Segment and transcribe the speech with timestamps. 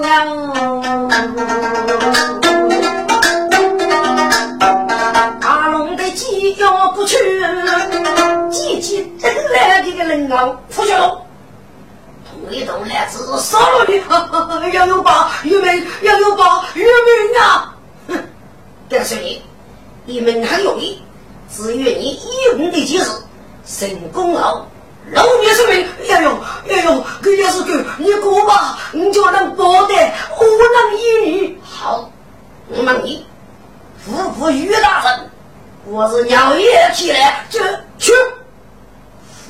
[0.00, 0.50] 人。
[5.70, 7.16] 龙的鸡叫不去，
[8.50, 11.22] 鸡鸡真来的个人啊，出去了。
[12.32, 14.02] 同一来自杀了你，
[14.72, 17.74] 杨永宝，玉梅，杨永宝，玉梅啊！
[18.08, 18.18] 哼，
[18.90, 19.42] 告诉你，
[20.04, 21.00] 你们很容易，
[21.50, 23.10] 只要你一红的及时，
[23.66, 24.66] 成功了。
[25.12, 26.38] 老爷是命，哎呦，
[26.68, 27.68] 哎呦，这要是狗，
[27.98, 29.94] 你哥吧，你就能保得，
[30.38, 31.58] 我能依你。
[31.62, 32.08] 好，
[32.68, 33.26] 我问你，
[34.04, 35.30] 夫妇于大人，
[35.86, 37.58] 我是鸟爷起来，就
[37.98, 38.12] 去。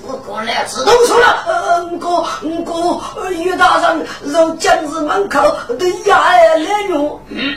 [0.01, 5.43] 富哥来自动手了，嗯哥，嗯哥，于大人在将士门口
[5.79, 7.21] 等衙役来用。
[7.29, 7.55] 嗯，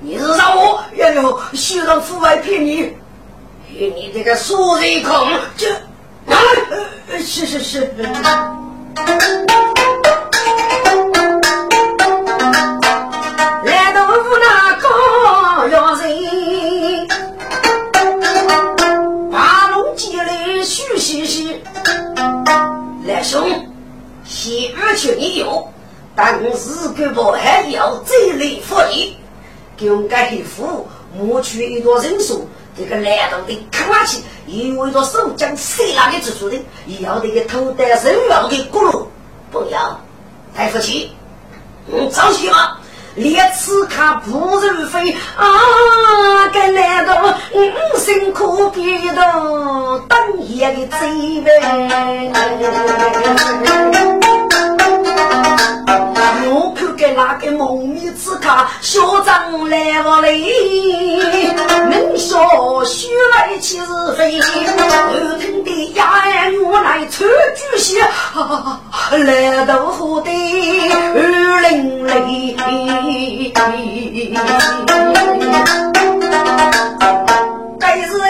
[0.00, 2.92] 你是让我，哎呦，徐让父外骗你，
[3.68, 5.68] 你这个苏一孔，就。
[7.18, 7.80] 是是是。
[13.64, 14.30] 来到了湖
[14.80, 16.08] 高要人
[23.06, 23.46] 来兄
[24.24, 25.44] 先请你
[26.14, 29.08] 但我四哥还要这里发言
[29.76, 36.56] 给我们家的父母取一个人数这个男人的卡拉奇意味着手将谁拿给指出的
[36.86, 38.12] 也要这个头戴人份
[38.50, 39.06] 的骨噜
[39.50, 40.00] 不要
[40.54, 41.12] 太夫气
[41.90, 42.78] 嗯着急吗
[43.14, 50.98] 连吃卡不认飞啊该男的嗯辛苦别的当爷的责
[51.42, 51.50] 备
[56.48, 58.48] 我看给那个蒙面刺客
[58.80, 60.52] 嚣张来我嘞，
[61.90, 63.86] 能说虚伪岂是
[64.16, 64.40] 非？
[64.40, 64.46] 头
[65.38, 66.02] 疼的牙
[66.64, 68.00] 我来出主蟹，
[69.24, 72.56] 来到虎的二零零，
[77.78, 78.24] 该是的，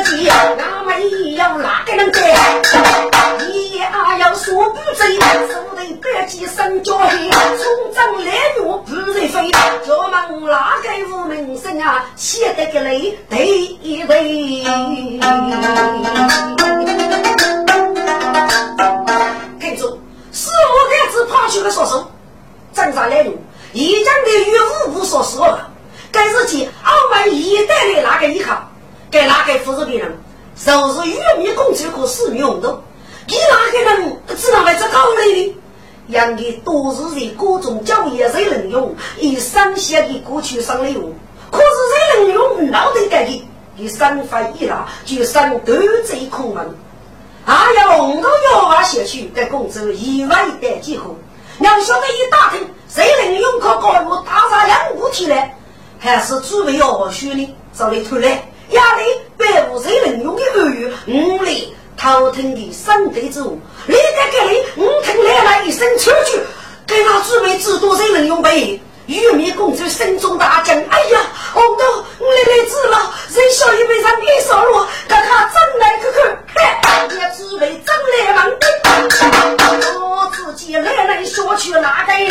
[0.88, 2.22] 俺一样哪个能干？
[3.52, 5.56] 一呀要说不准。
[6.26, 9.50] 几声叫喊，冲阵烈怒不人飞，
[9.87, 12.05] 叫问哪个无名声啊？
[12.17, 13.46] 写得个雷对
[13.81, 14.25] 一对。
[19.61, 20.00] 听住，
[20.32, 22.11] 四五个字跑去了说手，
[22.75, 23.38] 正上来路，
[23.73, 24.58] 一将的与
[24.90, 25.70] 五无所说了。
[26.11, 28.69] 该日记澳门一代的那个依靠，
[29.12, 30.19] 给哪个扶持别人？
[30.56, 32.82] 就是玉米公主和四米红豆，
[33.28, 35.25] 你哪个人知道来这高来
[36.08, 36.14] 的？
[36.14, 41.12] 养的都是在各种教育谁能用，以山下的过去上来用。
[41.50, 41.64] 可是
[42.14, 43.44] 谁能用脑袋改的？
[43.76, 45.75] 你生发一拉，就三斗
[46.05, 46.75] 贼空门。
[47.44, 51.17] 还有红豆药啊，写去在广州意外的几户。
[51.61, 55.37] 要晓得一打听，谁能用可高入大杀两五天呢？
[55.99, 57.55] 还是准备要学呢？
[57.73, 58.43] 找你出来。
[58.70, 59.02] 压力
[59.38, 66.38] 百无谁能用的耳语，五里头疼的三德之物，你在这里，五听来了一声出去，
[66.87, 68.81] 给他准备知多谁能用呗？
[69.06, 71.20] 玉面公主心中大惊，哎呀，
[71.54, 71.84] 红豆，
[72.19, 78.66] 我来来知了，人小一辈上别少了，看看真来看看，嘿，也准备真来忙的，
[80.00, 82.31] 我自己来来说去哪个人？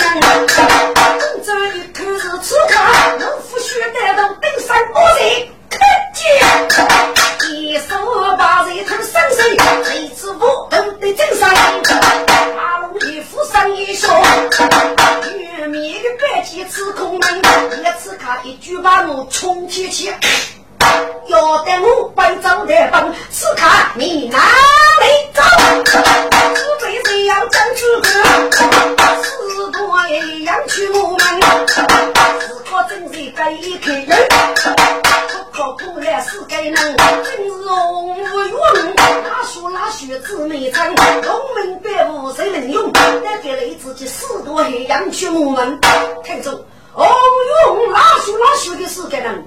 [1.19, 2.73] 公主一看是此刻，
[3.19, 5.54] 我夫婿带到登山过人。
[5.69, 5.79] 看
[6.13, 6.23] 见
[7.51, 7.95] 一手
[8.37, 9.37] 把人头伸伸，
[10.03, 11.49] 一次不都得正上。
[12.55, 14.07] 马龙一副生一笑，
[15.33, 17.41] 玉面的白天吃空门，
[17.79, 20.13] 一次看一句把我冲天去。
[21.27, 25.41] 要得我背走的本，此看你哪里走？
[25.83, 28.07] 只为这样争取个，
[29.23, 31.17] 四多一样去我们，
[31.67, 33.43] 自可真是该
[33.81, 35.04] 开人。
[35.55, 38.95] 靠过来是该人，真是红无用。
[39.23, 42.91] 哪说哪学子没成，农民百户谁能用？
[43.23, 45.79] 那给了自己四多黑羊去我们。
[46.25, 46.51] 听着，
[46.91, 49.45] 红用哪说哪学的是该人，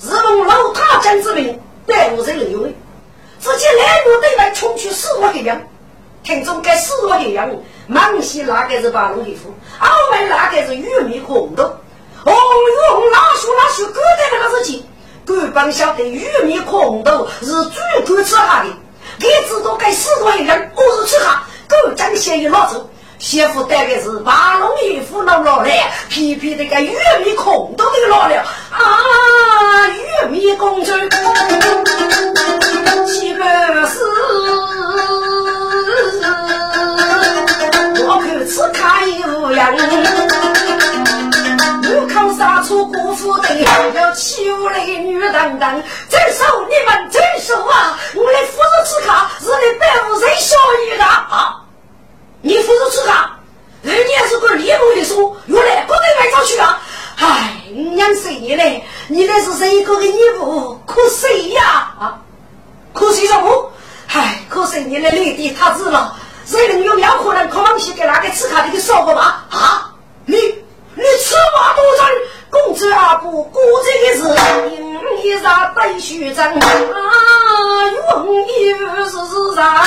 [0.00, 2.70] 是用老太监之名，百户谁能用的？
[3.38, 5.60] 直接来路对来冲去四多黑羊。
[6.24, 7.50] 听着，该四多黑羊，
[7.86, 11.70] 满西那个是八龙的夫，澳门那个是玉米红豆。
[12.24, 14.86] 红用哪说哪学，各在那个事情。
[15.30, 18.68] 官方晓得玉米红豆是最敢吃哈的，
[19.18, 22.90] 你知道该四多一人，我是吃哈，狗将先一老走，
[23.20, 26.90] 媳妇带的是八龙一虎老老来，皮皮的个玉
[27.24, 28.44] 米红豆的老了。
[28.70, 30.90] 啊，玉米公主，
[33.06, 33.42] 岂不
[33.86, 34.04] 是
[38.04, 40.49] 我看此看有样。
[42.62, 47.98] 出姑父的，要欺负那女等等，镇守你们镇守啊！
[48.14, 51.62] 我的夫人此卡是你百无人小意的啊！
[52.42, 53.38] 你夫人此卡，
[53.82, 56.80] 人家是个厉害的说，原来不能来找去啊！
[57.16, 57.62] 唉，
[57.94, 58.84] 娘谁嘞？
[59.08, 60.78] 你那是谁个的义务？
[60.86, 61.94] 可谁呀？
[61.98, 62.18] 啊？
[62.92, 63.72] 可谁什么？
[64.08, 66.16] 唉，可谁你的内地他知了？
[66.46, 69.42] 谁能有两可能可往西给那个此卡的给烧过吗？
[69.50, 69.92] 啊？
[70.26, 70.36] 你？
[70.92, 72.06] 你此话不真，
[72.50, 74.22] 公子阿不过这个事，
[74.70, 76.58] 因一啥对虚真啊？
[77.92, 79.86] 用一是是啥？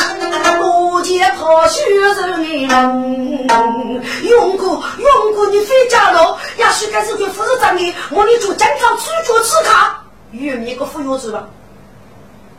[0.59, 6.37] 不见破虚人的人，用过用过你非家喽？
[6.57, 10.01] 也许该是给夫人长的，我你做经常出脚吃卡，
[10.31, 11.45] 有你个富有子吧？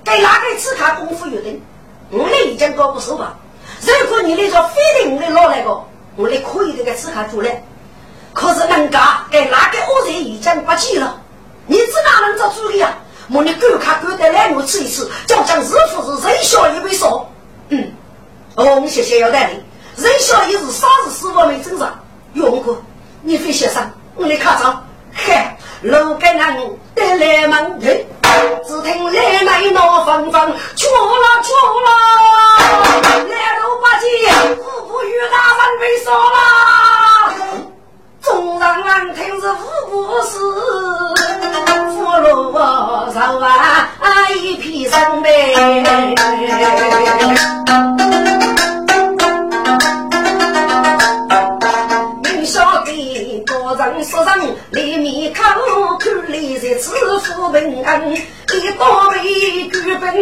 [0.04, 1.58] 给哪个吃卡功夫有的？
[2.10, 3.36] 我们已经搞不熟吧？
[3.80, 5.82] 如果你那个非得我来拿来个，
[6.16, 7.64] 我来可以这个吃卡做来。
[8.34, 11.16] 可是人家给哪个恶人已经不记了？
[11.66, 12.92] 你只哪能做主意啊？
[13.32, 17.26] 我你狗看狗得来我吃一次，就将日复是人小一位说，
[17.70, 17.92] 嗯，
[18.56, 19.64] 哦，谢谢要带领，
[19.96, 21.98] 人小一是啥子死活没正常，
[22.34, 22.76] 用过，
[23.22, 24.78] 你非先生，我来看着，
[25.14, 28.04] 嗨，路给人得来门人，
[28.66, 31.88] 只听来来闹纷纷，错了错了，
[33.30, 34.06] 来路八戒，
[34.58, 36.93] 五不与大人被杀了。
[38.24, 39.54] 众人听是五
[39.90, 40.38] 不是，
[41.90, 42.58] 俘虏我
[43.12, 43.48] 上万
[44.42, 45.28] 一批人呗。
[52.22, 54.40] 明晓得多人说人
[54.70, 55.42] 里面口，
[55.98, 58.16] 看来在此富平安，一
[58.78, 60.14] 刀为举本，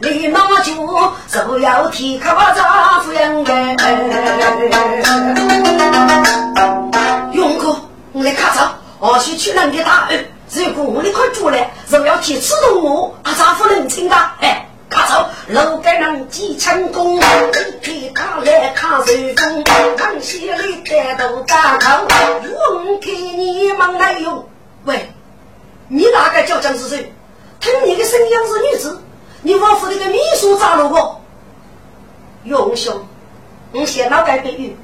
[0.00, 0.72] 你那就
[1.28, 3.54] 就要替可丈夫养用过，
[8.18, 10.26] 我来看着，我去去人家大恩。
[10.50, 17.20] 如果我的快住了，是要替吃动物，啊，丈夫能听的，哎，看走，楼盖人几成功，一
[17.80, 19.62] 匹他来看随风，
[20.00, 22.08] 往西里带头大头，
[22.74, 24.48] 我给你们来用。
[24.84, 25.12] 喂，
[25.86, 27.12] 你哪个叫江是谁？
[27.60, 29.00] 听你的声音是女子，
[29.42, 31.20] 你王府那个秘书咋了我？
[32.42, 33.06] 永兄，
[33.70, 34.76] 我先脑改比喻，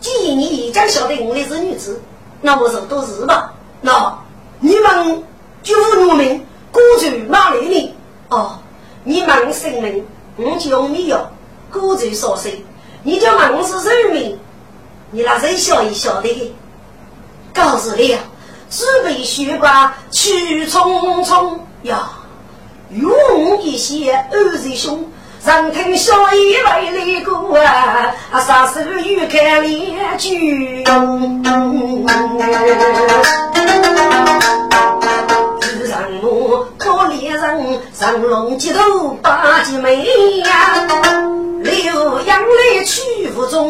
[0.00, 2.00] 既然你已经晓得我的是女子，
[2.42, 3.54] 那么就都是吧。
[3.80, 4.18] 那
[4.60, 5.24] 你们
[5.62, 7.94] 就农民孤住哪里呢？
[8.28, 8.58] 哦，
[9.04, 10.04] 你问姓名，
[10.36, 11.26] 我就用你哟。
[11.70, 12.52] 孤住所生，
[13.02, 14.38] 你就问我是人民，
[15.10, 16.52] 你那人笑一笑的。
[17.54, 18.20] 告诉你啊，
[18.70, 22.10] 只为血光去匆匆呀，
[22.90, 25.11] 用一些二弟兄。
[25.44, 28.14] 人听小姨来了个啊，
[28.46, 29.66] 啥时候又开了
[30.16, 30.36] 句？
[30.38, 30.84] 遇
[35.88, 40.04] 上我可怜人，上龙脊头八姐妹
[40.44, 40.86] 呀，
[41.60, 43.02] 留养来去
[43.36, 43.68] 无踪。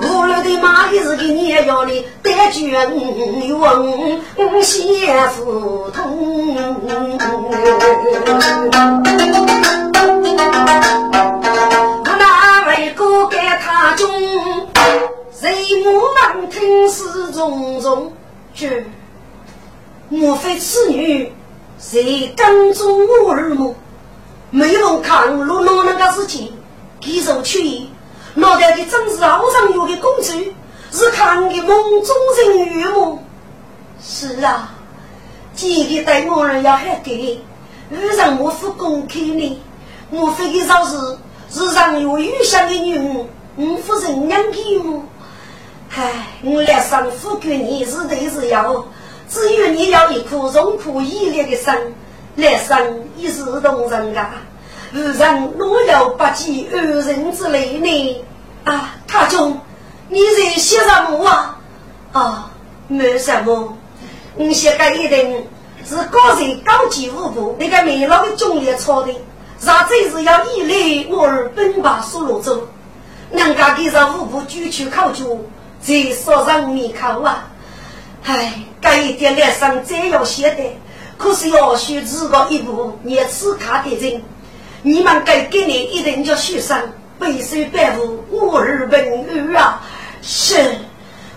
[0.00, 2.72] 无论的马也是给你要的，带卷
[3.58, 4.86] 问先
[5.44, 6.54] 不通。
[10.36, 14.08] 我那位哥给他中，
[15.32, 18.12] 谁莫忙听事重重？
[18.54, 18.84] 这
[20.08, 21.32] 莫非此女
[21.78, 23.74] 谁跟踪我儿么？
[24.50, 26.52] 没问看路哪能个事情，
[27.00, 27.88] 提手去意，
[28.34, 30.32] 脑袋的正是好上有的公主，
[30.90, 31.68] 是看的梦
[32.02, 33.18] 中人鱼么？
[34.02, 34.74] 是啊，
[35.54, 37.40] 今天对我儿要还给，
[37.90, 39.60] 遇上我夫公开呢。
[40.10, 41.18] 莫非的说是
[41.50, 45.02] 是上有余香的女儿，我夫人娘给我。
[45.96, 48.84] 唉，我来生富贵你是得是要，
[49.28, 51.72] 只有你要一颗荣枯毅烈的心，
[52.36, 54.30] 来生一视同仁啊！
[54.92, 58.24] 无人若有不计二人之类呢？
[58.64, 59.58] 啊，他中
[60.08, 61.58] 你在写什么啊？
[62.12, 62.50] 啊，
[62.88, 63.76] 没什么，
[64.36, 65.46] 我写个一定
[65.84, 69.14] 是高人高级五部那个美老的中年操的。
[69.58, 72.66] 啥子是要依赖我儿奔把苏罗州，
[73.30, 75.44] 人家给上五部举去考究，
[75.80, 77.46] 才说人民考啊！
[78.24, 80.62] 唉，这一点来生再要写的，
[81.16, 84.22] 可是要学自个一部念此卡的人，
[84.82, 86.78] 你们该给你一定叫学生
[87.18, 89.80] 背书背负我儿文语啊！
[90.20, 90.56] 是，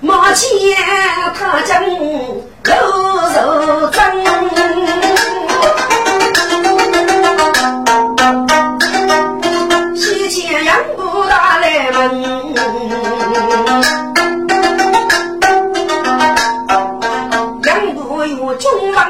[0.01, 0.49] 马前
[1.33, 1.85] 他将
[2.63, 2.73] 口
[3.33, 4.96] 肉争。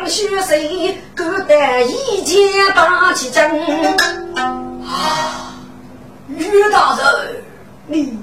[0.07, 0.55] 血色，
[1.13, 3.49] 各得一剑打起针。
[4.85, 5.53] 啊，
[6.29, 7.43] 于大人，
[7.87, 8.17] 你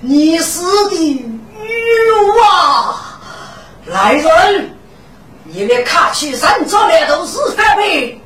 [0.00, 0.96] 你死的
[1.62, 3.20] 冤啊！
[3.86, 4.70] 来人，
[5.44, 8.20] 你们卡去山找来都是反背，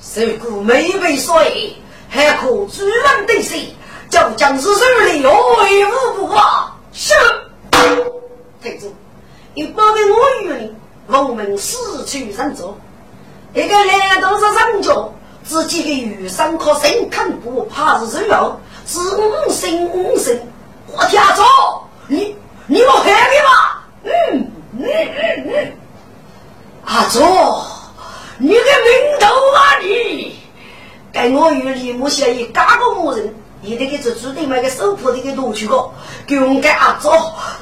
[0.00, 1.76] 谁顾没被水？
[2.08, 3.74] 还可主人对谁？
[4.08, 6.76] 叫将士手里有为无不啊！
[6.92, 7.14] 是，
[8.62, 8.92] 太子，
[9.54, 10.74] 你包给我与你，
[11.08, 12.76] 我们死去人走。
[13.54, 15.12] 一个来都是人脚，
[15.44, 18.58] 自己的余生可深看不怕是谁要？
[18.86, 20.38] 是五生五生，
[20.92, 21.42] 我天走，
[22.06, 22.36] 你
[22.66, 23.50] 你我害你吗？
[24.04, 25.72] 嗯嗯嗯嗯，
[26.84, 27.18] 阿祖，
[28.38, 30.38] 你个名头啊你！
[31.12, 33.34] 该我与李木协议，加个某人，
[33.66, 35.90] 你得给这注定买个手铺的给夺去个，
[36.24, 37.10] 给我们给阿走，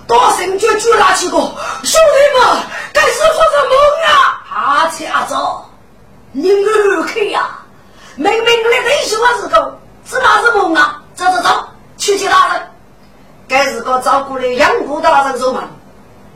[0.07, 1.51] 大声绝句拿起个，兄
[1.83, 3.75] 弟们，该是做什么
[4.07, 4.45] 啊？
[4.55, 5.65] 阿切阿走，
[6.33, 7.59] 你二开呀！
[8.17, 11.03] 明明来退休的时候，是哪是梦啊？
[11.15, 12.71] 走走走，去接大人。
[13.49, 15.71] 该是个照顾的养护大人做嘛？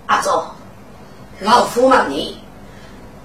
[0.06, 0.46] 阿走，
[1.40, 2.42] 老夫问你，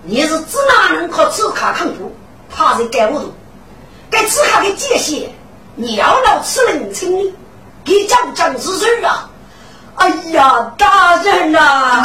[0.01, 2.13] 你是指哪能靠此卡看图，
[2.53, 3.33] 怕是盖不住？
[4.09, 5.33] 该此刻的界限，
[5.75, 7.33] 你要老此人称的，
[7.83, 9.27] 给讲讲是谁啊？
[9.95, 12.03] 哎呀，大人呐！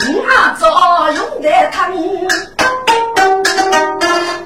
[0.00, 2.28] 你阿早用得疼，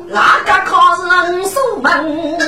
[0.06, 2.39] 哪个可是人守门？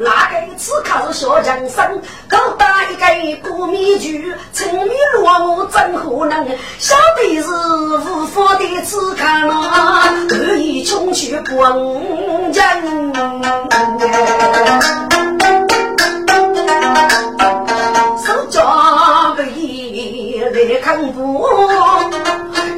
[0.00, 2.00] 哪个刺客是小强生？
[2.26, 2.96] 高大一
[3.36, 6.48] 个孤面具，沉迷落幕怎可能。
[6.78, 11.60] 小弟是无法的刺客呐，可以穷去滚
[12.50, 13.12] 人。
[18.24, 21.46] 手抓个一来看不，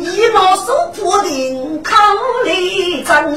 [0.00, 1.94] 一毛手不定靠
[2.44, 3.32] 里争。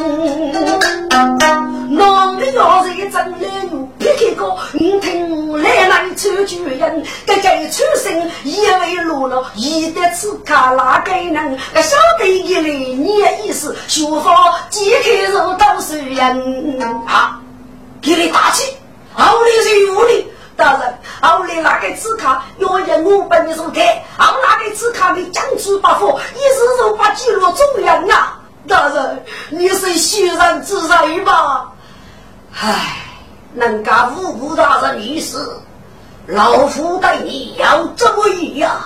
[2.96, 3.52] 一张脸，
[4.00, 17.40] 别开口，你听来人出去人，这叫出生一位落了，一得此卡拉给人，我晓得一来你的意思，说好几开始当事人啊，
[18.02, 18.75] 给你打气，
[19.16, 20.28] 奥利是有理。
[20.58, 23.82] 大人，俺来拿个纸卡，要人我把你送开。
[24.16, 28.40] 俺拿个纸卡，你将出八方，一时手把记录中人啊！
[28.66, 31.74] 大人，你是欣然自在吧？
[32.58, 32.98] 唉，
[33.54, 35.62] 能干五谷大人意思，
[36.26, 38.80] 老夫对你要这么一样，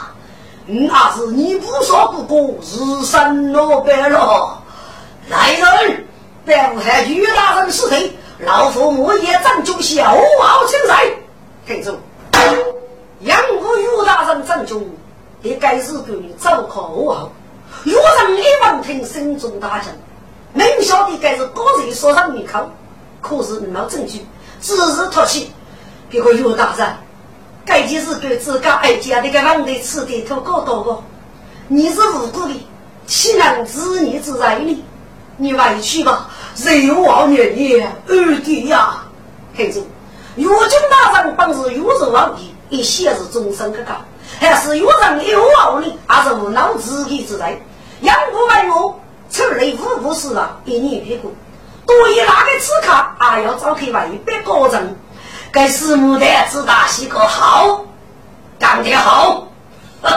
[0.66, 4.60] 那是你不说不过，日生落败了。
[5.30, 6.08] 来人，
[6.46, 8.12] 表害于大人是谁？
[8.40, 11.06] 老夫我也正中小傲轻在。
[11.68, 11.96] 听住，
[13.20, 14.84] 杨武于大人正中，
[15.44, 17.32] 也该是给你走可好？
[17.84, 19.92] 岳人一闻听，心中大惊，
[20.54, 22.68] 明晓得该是高人说上一口，
[23.30, 24.26] 可是没证据，
[24.60, 25.52] 只是托起。
[26.10, 26.96] 别个岳大人，
[27.64, 31.04] 该件事对自家爱家那个王的吃的头搞到不？
[31.68, 32.68] 你是无辜的，
[33.06, 34.84] 岂能知你之在呢？
[35.38, 39.04] 你回去吧，日王年年二弟呀，
[39.56, 39.86] 听住。
[40.36, 44.02] 岳军大人本是岳州王爷，一向是终身可靠，
[44.40, 47.56] 还是岳人有傲力，还是无能自己之人？
[48.02, 51.32] 杨不为我，出来五步死了，一年别过。
[51.90, 54.96] 多一那个刺客，还要召开外边高人。
[55.52, 57.84] 该师母的子大西个好，
[58.60, 59.48] 干得好！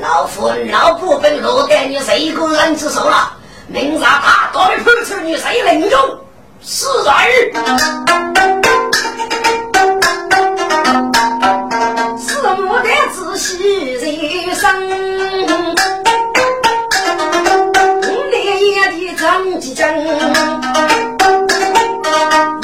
[0.00, 3.32] 老夫老不本落在你谁一个人之手了，
[3.66, 6.20] 明日他到底判处你谁领用？
[6.62, 7.52] 是人，
[12.16, 14.88] 是我的仔细人生，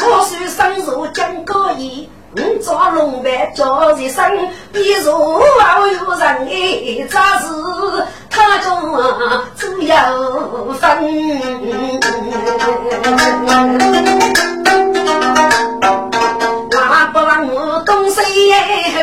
[0.00, 4.24] 我虽身如金戈衣，五爪龙白叫一声，
[4.72, 5.12] 比如
[5.60, 7.46] 好有人哎，这是
[8.28, 8.92] 他中
[9.56, 10.82] 只有分。
[16.70, 18.20] 那不让我东西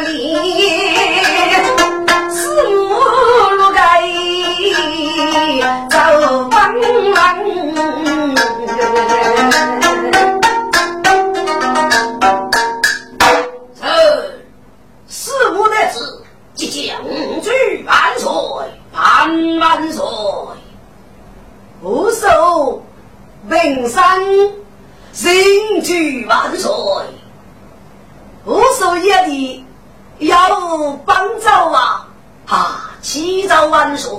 [0.02, 0.91] 里，
[5.90, 5.98] 走
[6.50, 6.74] 帮
[7.14, 7.20] 忙。
[15.08, 16.24] 四目的子
[16.54, 16.98] 即将。
[17.42, 18.30] 举万岁，
[18.94, 20.04] 万万岁！
[21.82, 22.84] 无寿
[23.50, 24.02] 平生。
[25.14, 26.72] 人举万岁，
[28.46, 29.66] 我所言的
[30.20, 32.08] 要帮助啊！
[32.48, 34.10] 啊，祈祷万岁！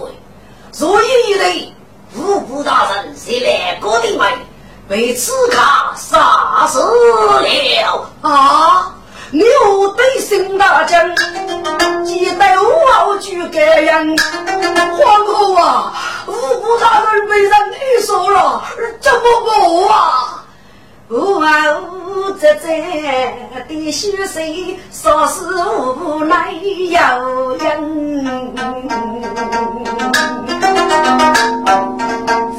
[0.72, 1.72] 所以一类
[2.16, 4.26] 五谷大人是来过的位，
[4.88, 5.56] 被刺客
[5.94, 8.94] 杀死了啊！
[9.30, 9.44] 牛
[9.96, 11.14] 对新大将，
[12.04, 12.44] 记得
[13.06, 14.16] 我去感人。
[14.16, 15.92] 皇后啊，
[16.26, 18.62] 五谷大人被人遇杀了，
[19.00, 19.50] 怎么办
[19.90, 20.44] 啊？
[21.08, 22.68] 无啊无在在
[23.68, 27.72] 的血水，说是无奈有人。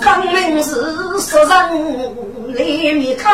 [0.01, 1.51] 分明是杀人
[2.55, 2.59] 来
[2.93, 3.29] 灭口，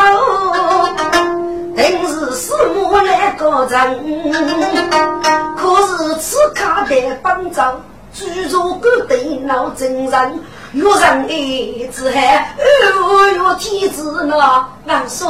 [1.76, 3.96] 定是师母来告状。
[5.58, 7.62] 可是此刻的帮助，
[8.14, 10.40] 居住个电脑真人。
[10.74, 14.36] 岳人哎，只喊二月天子呢，
[14.86, 15.28] 万岁！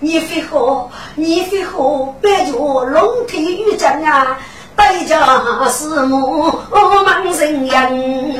[0.00, 4.38] 你非好，你非好，别叫龙体玉将啊，
[4.76, 8.36] 代家师母忙人人。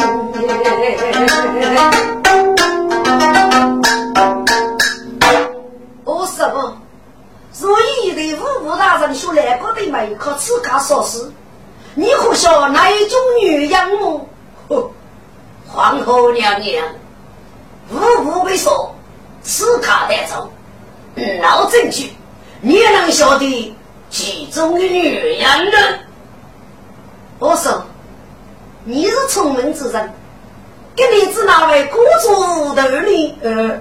[6.04, 6.76] 我说，
[7.52, 7.70] 所
[8.02, 11.30] 以的五谷大人说来过的没可此刻说事，
[11.94, 14.28] 你可晓哪一种女人么？
[15.68, 16.84] 皇后娘娘，
[17.90, 18.94] 无不被说，
[19.42, 20.50] 此卡带走，
[21.40, 22.12] 闹证据，
[22.60, 23.74] 你能晓得
[24.10, 25.78] 其中的女人呢？
[27.42, 27.82] 我说，
[28.84, 30.12] 你是聪明之人，
[30.94, 33.34] 给你指哪位公主的呢？
[33.42, 33.80] 呃，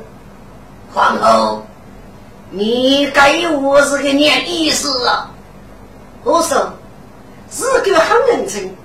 [0.91, 1.63] 皇后，
[2.49, 5.29] 你给我是个念意思啊？
[6.23, 6.73] 我说，
[7.51, 8.75] 是个很认真，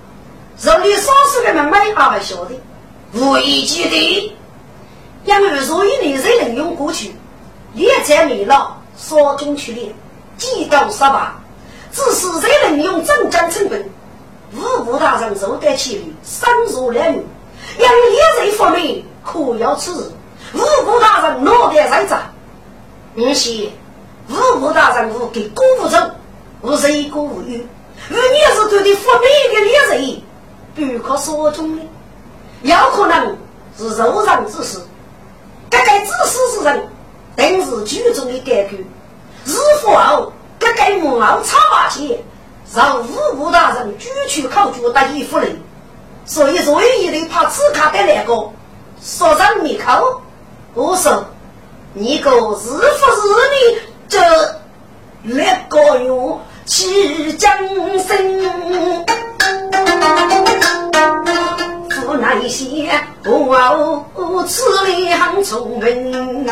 [0.63, 2.61] 让你少数人们买还不晓得。
[3.15, 4.37] 无意记得，
[5.25, 7.17] 因为所以你才能用过去，
[7.73, 9.91] 列在你了，说中去列，
[10.37, 11.35] 几刀十八，
[11.93, 13.83] 只是才能用增加成本。
[14.55, 17.25] 五部大人受得起率，三入两女，
[17.79, 20.13] 让列人发明可要此日。
[20.55, 22.21] 五部大人脑袋在长，
[23.17, 23.71] 而且
[24.29, 25.99] 五部大人无给辜负走，
[26.61, 27.67] 我是一个无语，
[28.11, 30.23] 而你是对的福美的猎人，
[30.75, 31.83] 不可说中的，
[32.63, 33.37] 有可能
[33.77, 34.79] 是肉上之事。
[35.69, 36.89] 这个自私之人，
[37.37, 38.77] 定是剧中的改革。
[39.45, 42.19] 日后，这个木偶插马前，
[42.75, 45.61] 让五谷大人举去考据得一夫人，
[46.25, 48.51] 所以最一的怕此卡的那个
[49.03, 50.21] 说上密口。
[50.75, 51.25] 我说，
[51.95, 52.71] 你个日复
[53.23, 54.21] 日的这
[55.23, 57.51] 那个哟，起将
[57.99, 59.05] 生。
[62.19, 62.91] 那些
[63.25, 66.47] 我此两聪明，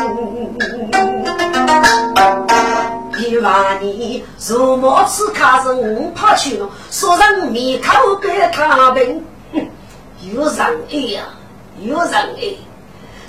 [3.17, 9.23] 一万年如莫此卡人怕去了，说人面口给他们，
[10.33, 10.59] 有人
[10.91, 11.23] 爱呀，
[11.81, 12.57] 有人爱，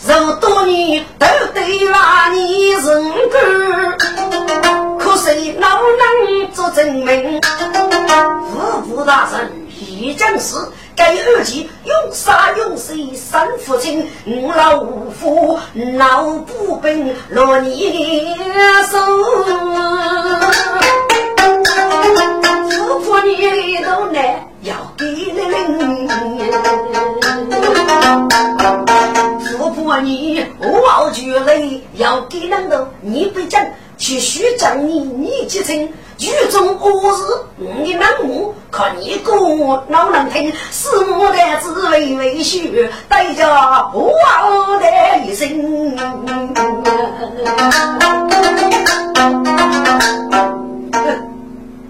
[0.03, 7.40] 如多年都对万年人干，可谁老能做证明？
[8.55, 10.57] 五谷大人一讲事。
[10.97, 15.59] 该二级用杀用死三父亲，五老五父
[15.99, 18.35] 老不笨，罗年
[18.91, 18.97] 寿。
[22.71, 23.37] 富婆你
[23.85, 26.09] 都来要给领，
[29.59, 33.63] 富婆你我举泪要给人的，你不讲，
[33.99, 35.89] 去虚讲你你几成。
[36.19, 37.25] 剧中恶事，
[37.59, 39.35] 你难目，看你哥
[39.91, 43.47] 老能听，四母的滋味未许，带着
[43.93, 44.11] 我
[44.81, 44.87] 的
[45.27, 45.95] 一生。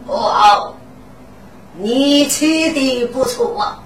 [0.09, 0.75] 哦，
[1.79, 3.79] 你吹的不错啊！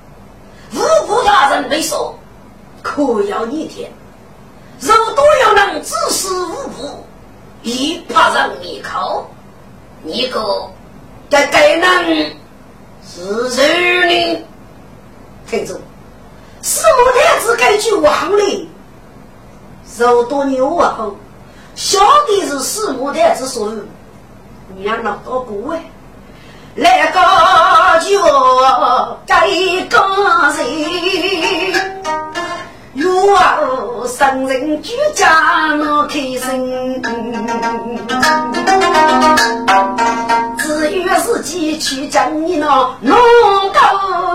[0.75, 2.19] 五谷大人没说，
[2.81, 3.87] 可要你听，
[4.81, 7.05] 如多要能指使五谷，
[7.63, 9.29] 一怕让你考。
[10.03, 10.71] 你个
[11.29, 12.35] 该该人
[13.07, 14.45] 是谁呢？
[15.47, 15.79] 听着，
[16.63, 18.69] 四母太子该句忘了，
[19.99, 20.95] 肉多牛啊！
[20.97, 21.17] 后，
[21.75, 23.83] 小弟是四母太子所有，
[24.77, 25.79] 娘老多不为，
[26.77, 27.21] 来个
[28.01, 28.23] 就
[29.27, 29.47] 该
[29.89, 29.99] 个
[33.01, 33.11] 人。
[34.01, 37.03] 若生人居家莫开心，
[40.59, 42.67] 只有自己去将你那
[43.01, 43.17] 弄
[43.73, 43.81] 到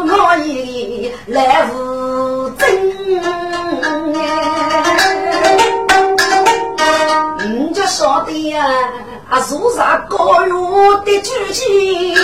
[0.05, 2.65] 我里来无真。
[7.47, 8.65] 你就晓得呀，
[9.47, 10.55] 做啥高远
[11.05, 12.15] 的剧情，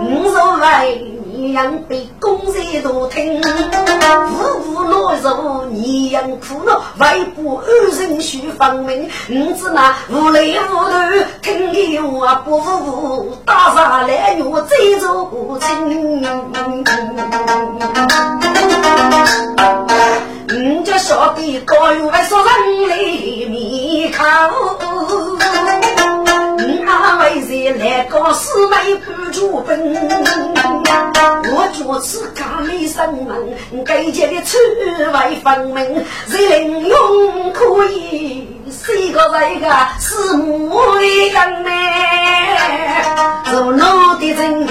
[0.00, 0.96] 我说来。
[1.36, 7.66] 你样被公人都听，无无落入你样苦恼，外部二
[8.00, 9.06] 人须分明。
[9.28, 15.90] 你知那无泪无头，听你话不服，打上来我追逐情。
[20.48, 22.96] 你就晓得高原说人来
[23.50, 24.24] 面口。
[27.72, 29.94] 来个四妹不出本？
[31.48, 33.36] 我觉此家里生门，
[33.84, 34.56] 该家的出
[35.12, 36.04] 外分明。
[36.28, 38.48] 谁能用可以？
[38.70, 39.66] 谁个这个
[39.98, 41.70] 是母人呢？
[43.50, 43.78] 做奴
[44.20, 44.66] 的人，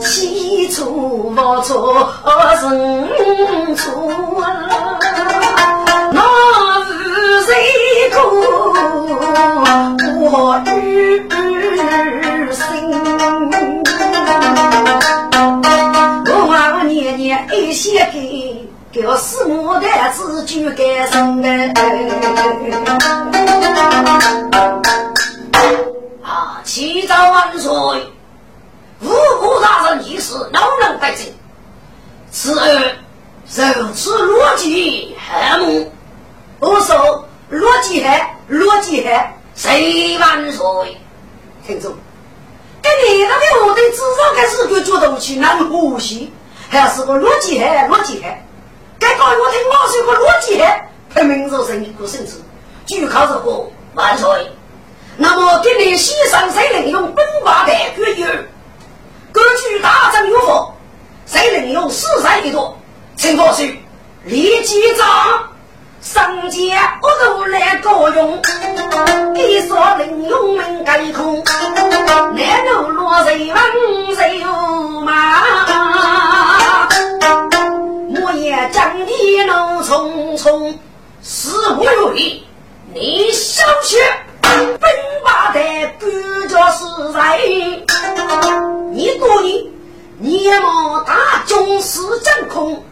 [0.00, 2.08] 起初不错，
[2.62, 3.84] 人错
[6.12, 6.20] 那
[6.84, 6.92] 是
[7.46, 7.52] 谁？
[9.70, 11.28] 我日
[12.54, 12.90] 心，
[16.24, 21.50] 我年年一些给，给我四母的子就该生的。
[26.22, 27.70] 啊，启奏万岁！
[29.02, 31.30] 五谷大人一事，老能得知。
[32.30, 32.94] 此儿
[33.76, 35.92] 如此逻辑黑幕，
[36.58, 38.08] 我说逻辑黑，
[38.50, 39.14] 逻辑黑。
[39.58, 40.96] 谁万岁？
[41.66, 41.92] 听众，
[42.80, 46.32] 跟你那个我对至少该是个觉得起难呼吸，
[46.68, 48.46] 还是个逻辑海，逻辑海。
[49.00, 52.34] 该搞我听我是个逻辑海，排名肉身一个甚至
[52.86, 54.28] 就靠这个万岁。
[55.16, 58.24] 那么给你西上谁能用本法代决议？
[59.32, 60.72] 根据大政有法，
[61.26, 62.78] 谁能用四三一多？
[63.16, 63.76] 请法师
[64.22, 65.50] 立即章。
[66.00, 68.40] 上街我都来高用，
[69.34, 71.42] 一说林永门盖空，
[72.34, 74.48] 南路落谁问谁有
[75.00, 75.42] 马？
[78.22, 80.74] 我也将你路匆匆，
[81.20, 82.44] 死不如意，
[82.94, 83.98] 你小心。
[84.40, 84.90] 本
[85.24, 85.60] 把的
[85.98, 86.06] 不
[86.48, 87.84] 叫是谁？
[88.92, 89.64] 你多年
[90.18, 92.82] 年貌大军师掌控，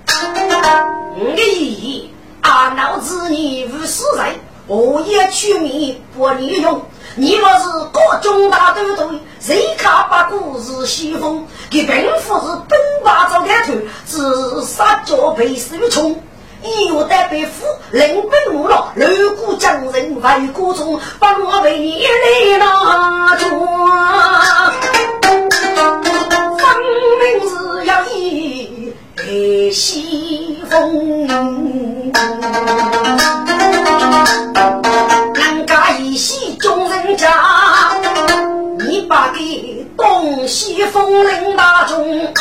[1.19, 2.11] 我的意义
[2.47, 4.39] 啊，脑子你无是谁？
[4.69, 6.81] 我也取名不利用。
[7.17, 11.45] 你若是各中大都对，谁看八股是西风？
[11.69, 13.73] 给兵夫是本把走开头，
[14.05, 16.23] 自杀脚被手冲。
[16.63, 23.45] 一月代被俘，领兵无了，六股将人为国中，把我为你来拿住。
[25.21, 26.79] 分
[27.19, 31.96] 明是要以西风。
[35.35, 37.29] 人家一席中人家，
[38.79, 42.35] 你把的东西风铃大中，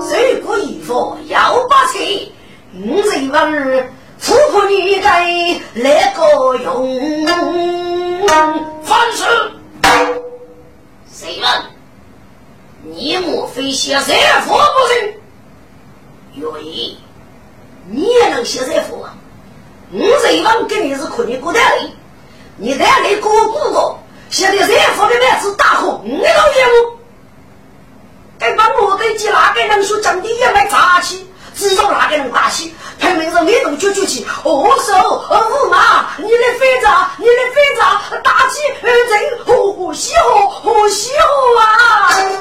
[0.00, 2.32] 谁可以服要把谁，
[2.74, 5.26] 五十万儿富婆女该
[5.74, 7.26] 来个用，
[8.84, 9.24] 凡事
[11.12, 11.50] 谁问？
[12.82, 14.14] 你莫非想谁
[14.46, 14.94] 佛不成？
[16.34, 16.98] 愿意。
[17.86, 19.14] 你也能写财富啊？
[19.92, 21.88] 五十万给你是可你过得来，
[22.56, 24.00] 你在你过不过？
[24.30, 26.98] 现在财富的面子大户，你都业务，
[28.38, 37.82] 该把我的几哪个人说讲的也没扎起，只有哪个能大气，拼命让你动就举起，哦手哦马，你的飞着，你的飞着，
[38.22, 38.94] 大气人
[39.44, 41.64] 呼吸呼呼吸呼啊！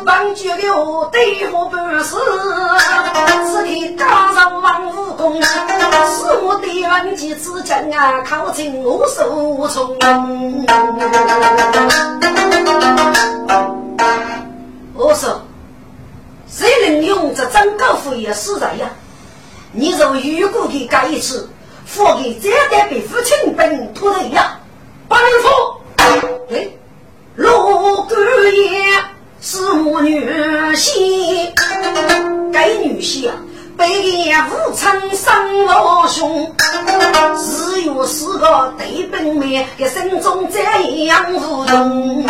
[0.06, 2.18] 王觉的我对我不死，
[3.52, 9.98] 是你加上王武功，是我的王继之将啊，靠近我手无从。
[14.96, 15.42] 我说，
[16.48, 18.90] 谁能用这张高富也是人呀？
[19.74, 21.50] 你若如果给改一次，
[21.86, 24.60] 付给这代被父亲本土的呀，
[25.10, 25.50] 不能付。
[26.54, 26.68] 哎，
[27.36, 28.14] 罗姑
[28.52, 28.84] 爷。
[29.46, 30.24] 是母女
[30.74, 31.52] 婿，
[32.54, 33.36] 该女婿啊，
[33.78, 36.56] 被爹父亲生了兄，
[37.38, 40.62] 只有四个对本妹，给心中这
[41.08, 42.24] 样无动。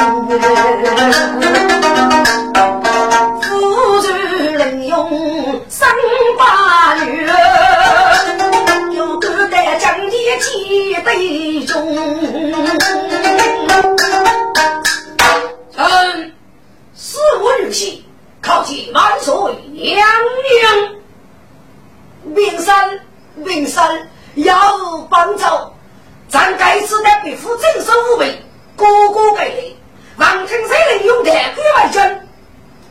[20.04, 20.12] 娘
[20.62, 23.00] 娘，名山
[23.36, 25.74] 名山要帮走，
[26.28, 28.44] 咱该次的别府镇守无备，
[28.76, 29.78] 哥哥给力，
[30.18, 32.28] 王听谁能用代军为军？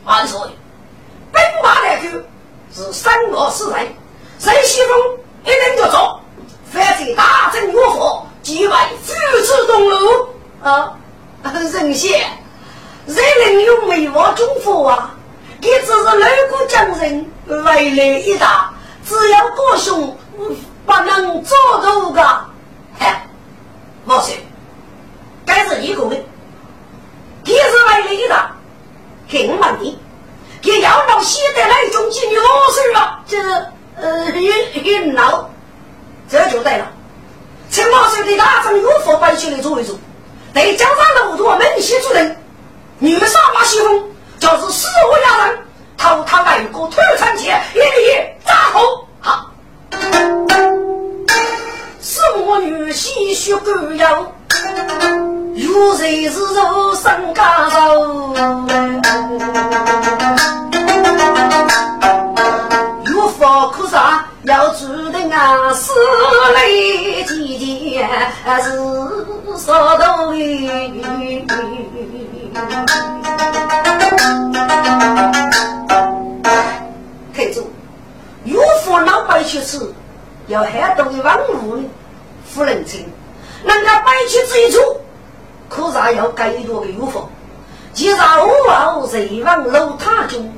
[0.05, 0.39] 万岁，
[1.31, 2.25] 兵马代军
[2.73, 3.87] 是三国四人，
[4.39, 4.97] 谁西风
[5.45, 6.19] 一人就走，
[6.71, 8.73] 反正大阵如火，即为
[9.05, 10.27] 举子东路
[10.63, 10.97] 啊，
[11.43, 12.39] 人贤。
[13.05, 15.12] 谁能用梅花中佛啊？
[15.63, 18.73] 你只是六个将人，威力一大，
[19.07, 20.17] 只要哥兄
[20.85, 22.21] 不能做到个，
[22.99, 23.25] 哎，
[24.03, 24.35] 莫说，
[25.45, 26.21] 该是一个人，
[27.45, 28.51] 你是威力一大，
[29.31, 29.97] 更问题，
[30.63, 34.51] 你要到现在那种妓女老实了，就是呃，一
[34.83, 35.49] 一闹，
[36.29, 36.91] 这就对了。
[37.71, 39.95] 陈老师的大将有佛摆起来做一做，
[40.53, 42.37] 对江山路途门西主人。
[42.99, 44.12] 女杀马西风，
[44.43, 45.57] 就是死我亚人，
[45.97, 47.85] 偷他外国土产钱，一律
[48.45, 49.07] 扎头。
[49.21, 49.49] 好，
[52.01, 54.33] 死我女婿血狗腰，
[55.55, 58.33] 有谁是肉身家肉？
[63.05, 65.93] 有法可杀，要注定啊，死
[66.53, 66.65] 来
[67.29, 68.09] 几件
[68.61, 68.77] 是
[69.57, 71.47] 啥道理？
[77.33, 77.67] 太祖，
[78.45, 79.91] 岳父老白去吃，
[80.47, 81.83] 要喊东王屋呢，
[82.45, 83.07] 夫人亲，
[83.65, 84.79] 人家白去这一处，
[85.67, 87.27] 可啥要改多个岳父？
[87.93, 90.53] 既然我后人王楼塔中，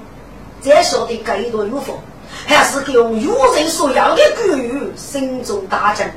[0.62, 1.98] 再晓得改多岳父，
[2.46, 6.12] 还是用岳人所要的古语，心中大震。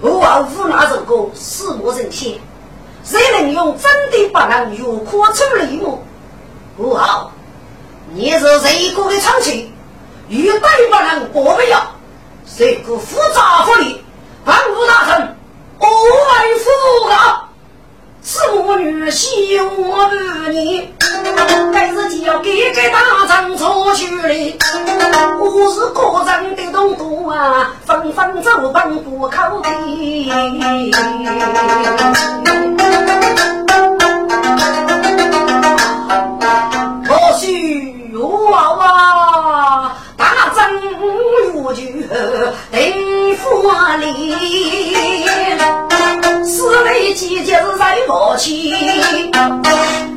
[0.00, 2.40] 我后夫那首歌，死无人听。
[3.06, 6.02] 谁能用真的把人越阔出礼物？
[6.76, 7.30] 不好，
[8.12, 9.72] 你是谁国的长情？
[10.28, 11.92] 欲对把人过不了，
[12.44, 14.04] 谁个复杂福利？
[14.44, 15.36] 万物大臣，
[15.78, 17.45] 我为父啊！
[18.28, 20.88] 是我女婿，我儿女，
[21.72, 24.58] 该就要给给大丈夫去哩。
[25.38, 29.72] 我是个人的同姑啊，纷纷走奔不靠边。
[37.08, 37.46] 我是
[38.50, 44.95] 娃娃，大丈夫就得富里。
[46.56, 48.72] 四位姐姐是在磨起，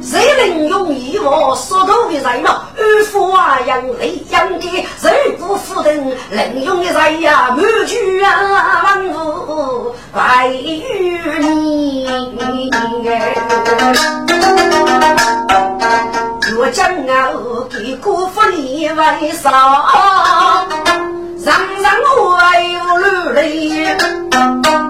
[0.01, 2.61] 谁能用一我所头的人嘛？
[2.77, 4.69] 二夫啊，养雷养给
[5.01, 10.81] 人不负等，能用的人呀，满句啊，万物百余
[11.43, 12.07] 年。
[16.57, 16.89] 我将
[17.33, 19.51] 我给辜负你为啥？
[21.41, 21.85] 人人
[22.27, 22.35] 为
[22.73, 23.95] 有路泪，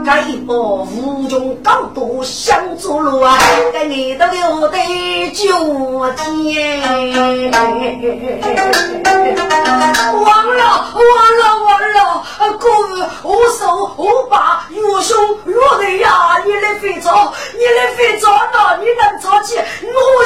[0.04, 3.38] 该把无穷高度想做路啊！
[3.72, 6.82] 该你都留得九天。
[10.12, 10.26] 完
[10.58, 10.62] 了
[10.96, 11.06] 完
[11.38, 12.00] 了完了！
[12.58, 12.68] 哥，
[13.22, 16.42] 我手我把岳兄落的呀！
[16.44, 17.12] 你来非着，
[17.54, 18.76] 你来非着呢？
[18.82, 20.19] 你能着起我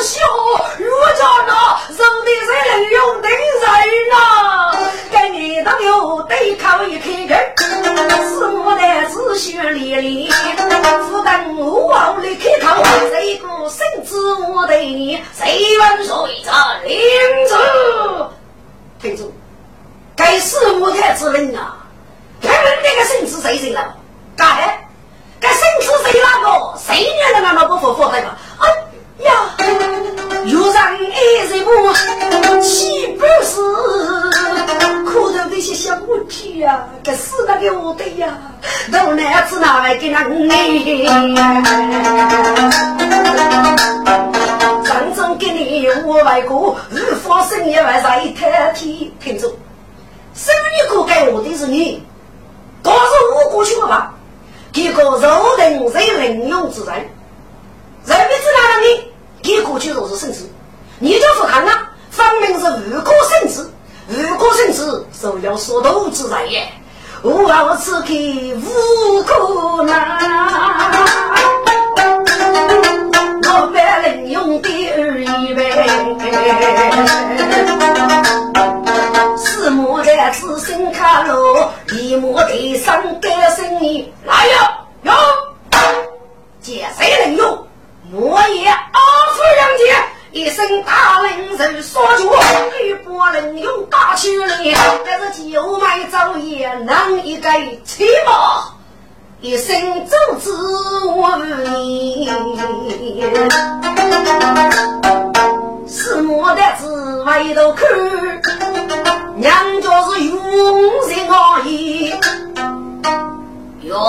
[113.83, 113.99] 用，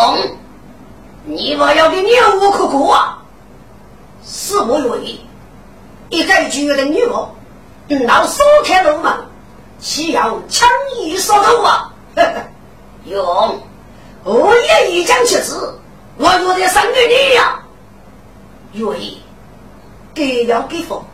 [1.24, 3.18] 你我要给你无可过啊，
[4.24, 5.20] 是我愿意。
[6.10, 7.28] 一个绝的女儿，
[8.06, 9.12] 到锁开楼门，
[9.80, 11.92] 需要轻易说头啊！
[13.06, 13.60] 用，
[14.22, 15.76] 我也一将其子，
[16.18, 17.60] 我有点生给你呀。
[18.74, 19.20] 愿意，
[20.14, 21.04] 给要给佛，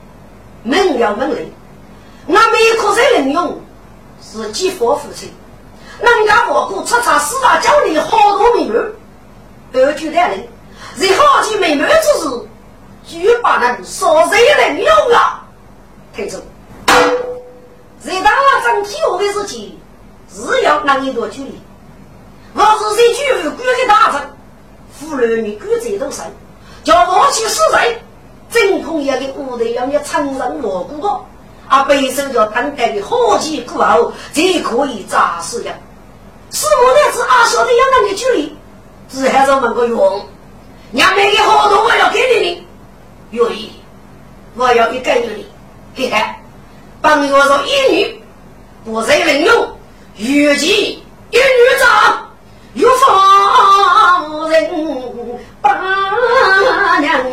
[0.65, 1.51] 门要门令。
[2.27, 3.61] 那每颗人能用，
[4.23, 5.31] 是几佛父亲。
[6.03, 8.73] 人家我姑出差四大教里好多美女，
[9.73, 10.47] 二舅带人，
[10.97, 12.47] 在好几美女之时。
[13.07, 15.43] 就把人说谁能用啊？
[16.15, 16.39] 听着，
[18.01, 19.77] 谁当了整体我的事情，
[20.33, 21.61] 是要拿一多距离。
[22.55, 24.31] 我是谁举无辜的大臣，
[24.93, 26.25] 妇女你举这都神，
[26.85, 28.01] 叫我去死人，
[28.49, 31.27] 真空也给屋里要你承认我过
[31.69, 35.75] 的，啊，背受叫等待的好几过后，才可以扎死呀。
[36.51, 38.57] 是我那是阿晓得要那个距离，
[39.09, 40.27] 只还是问个用，
[40.91, 42.55] 娘们的好多我要给你。
[42.55, 42.67] 的。
[43.31, 43.71] 愿意，
[44.57, 45.45] 我要一个女的，
[45.95, 46.21] 嘿嘿，
[47.01, 48.21] 帮我做一女，
[48.85, 49.69] 不再能用，
[50.17, 51.43] 预计一女
[51.79, 52.29] 长，
[52.75, 54.69] 有方人
[55.63, 57.33] 把娘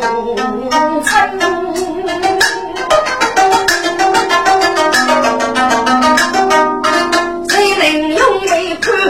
[1.02, 1.38] 称，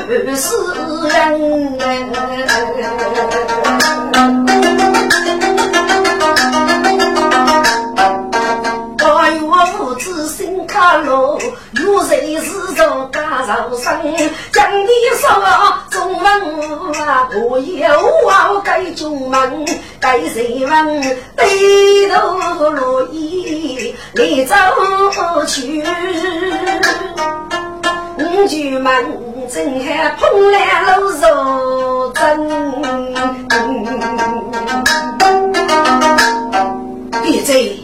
[0.09, 0.57] 为判死
[1.09, 1.79] 人？
[11.05, 11.39] 路
[11.75, 14.01] 有谁是做家受生？
[14.53, 15.29] 讲的说
[15.91, 16.27] 中文
[17.07, 17.89] 啊，我有
[18.25, 19.67] 我该中门，
[20.01, 21.03] 该谁问？
[21.37, 24.55] 低头落衣来走
[25.47, 25.85] 去，
[28.19, 32.49] 五句门正还碰来路肉真。
[37.23, 37.81] 别嘴，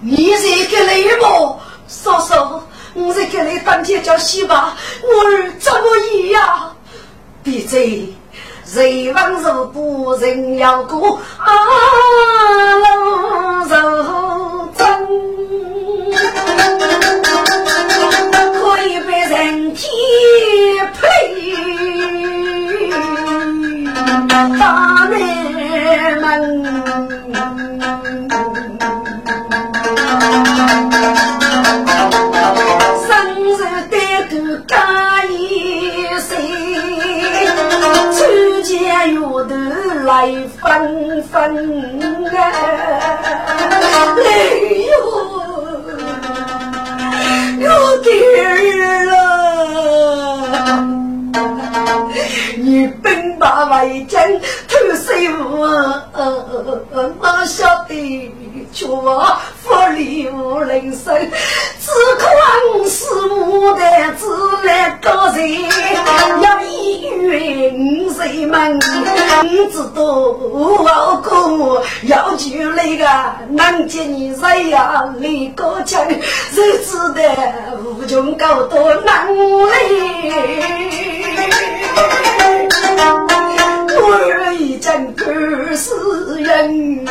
[0.00, 1.60] 你是个雷魔。
[1.88, 2.62] 嫂嫂，
[2.94, 6.76] 我在给你当街叫戏吧，我儿怎么一样？
[7.42, 8.14] 闭嘴！
[8.64, 11.46] 谁王如不人要过啊？
[12.80, 14.02] 老如
[19.44, 19.84] 人天
[20.94, 21.04] 配
[24.58, 25.18] 大人
[26.18, 26.24] 们。
[38.66, 38.80] 月
[39.12, 39.20] 头
[40.04, 40.08] 来
[40.58, 40.62] 纷
[41.24, 41.34] 纷
[42.34, 42.38] 啊，
[44.24, 44.26] 哎
[44.88, 44.92] 呦，
[47.60, 47.64] 有
[48.02, 48.08] 点
[48.46, 49.13] 儿。
[52.56, 54.22] 你兵马未将，
[54.68, 58.30] 偷师傅，我晓得，
[58.74, 61.14] 却福利无人生，
[61.80, 62.26] 只可
[62.88, 64.26] 是牡丹自
[64.64, 65.62] 来高人，
[66.42, 68.76] 要一云谁们？
[69.44, 73.06] 你知道我哥要求那个
[73.50, 76.04] 南京人呀，李高强，
[76.50, 77.22] 谁知道
[77.84, 79.70] 无穷高多难为。
[84.06, 85.24] 我已经不
[85.74, 85.94] 是
[86.42, 87.06] 人，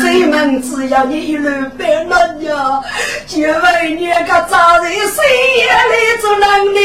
[0.00, 2.80] 谁们只要你一路白了呀，
[3.26, 5.22] 就为你个扎人谁
[5.58, 6.78] 也来做能力。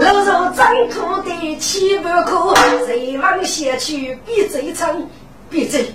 [0.00, 2.54] 老肉张苦的七百苦，
[2.86, 5.08] 谁往下去比最长？
[5.48, 5.94] 闭嘴！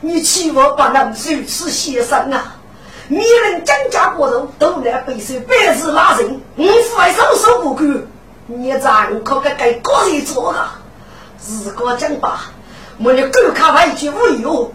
[0.00, 2.57] 你欺我不能如此先生啊！
[3.10, 8.06] 你人张家国人都来背受百日拉人，我父还手手不干，
[8.46, 10.58] 你咱可该给个人做个。
[11.64, 12.52] 如果讲吧，
[13.02, 14.72] 我你狗看外句无用，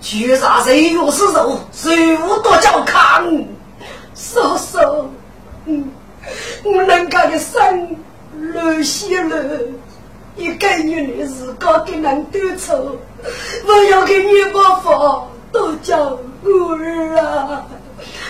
[0.00, 3.46] 居然谁又是肉，谁无多叫看？
[4.14, 5.04] 嫂嫂，
[5.66, 5.90] 嗯，
[6.64, 7.94] 我能干的生
[8.32, 9.58] 流血了，
[10.36, 12.96] 一个女的自个给人多愁，
[13.66, 14.98] 我要给你把饭
[15.52, 16.18] 都叫。
[16.76, 17.62] 儿啊！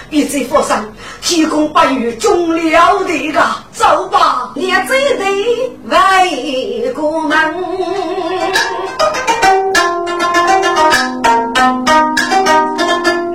[0.08, 0.88] 别再佛山
[1.20, 3.40] 提供白玉中了的个，
[3.72, 6.28] 走吧，你这队外
[6.94, 7.54] 国门，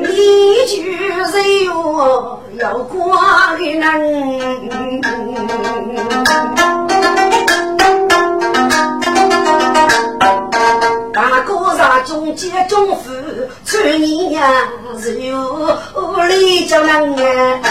[0.10, 5.02] 一句人哟要挂的人。
[11.14, 13.12] 大哥上中间中府，
[13.66, 15.76] 穿你呀是有
[16.28, 17.62] 里叫人哎。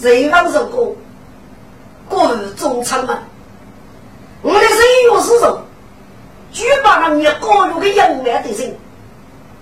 [0.00, 0.94] 谁方说过，
[2.08, 3.18] 过中仓嘛？
[4.42, 4.70] 我的人
[5.06, 5.60] 有是说，
[6.52, 8.76] 举把人家高入个英烈的人，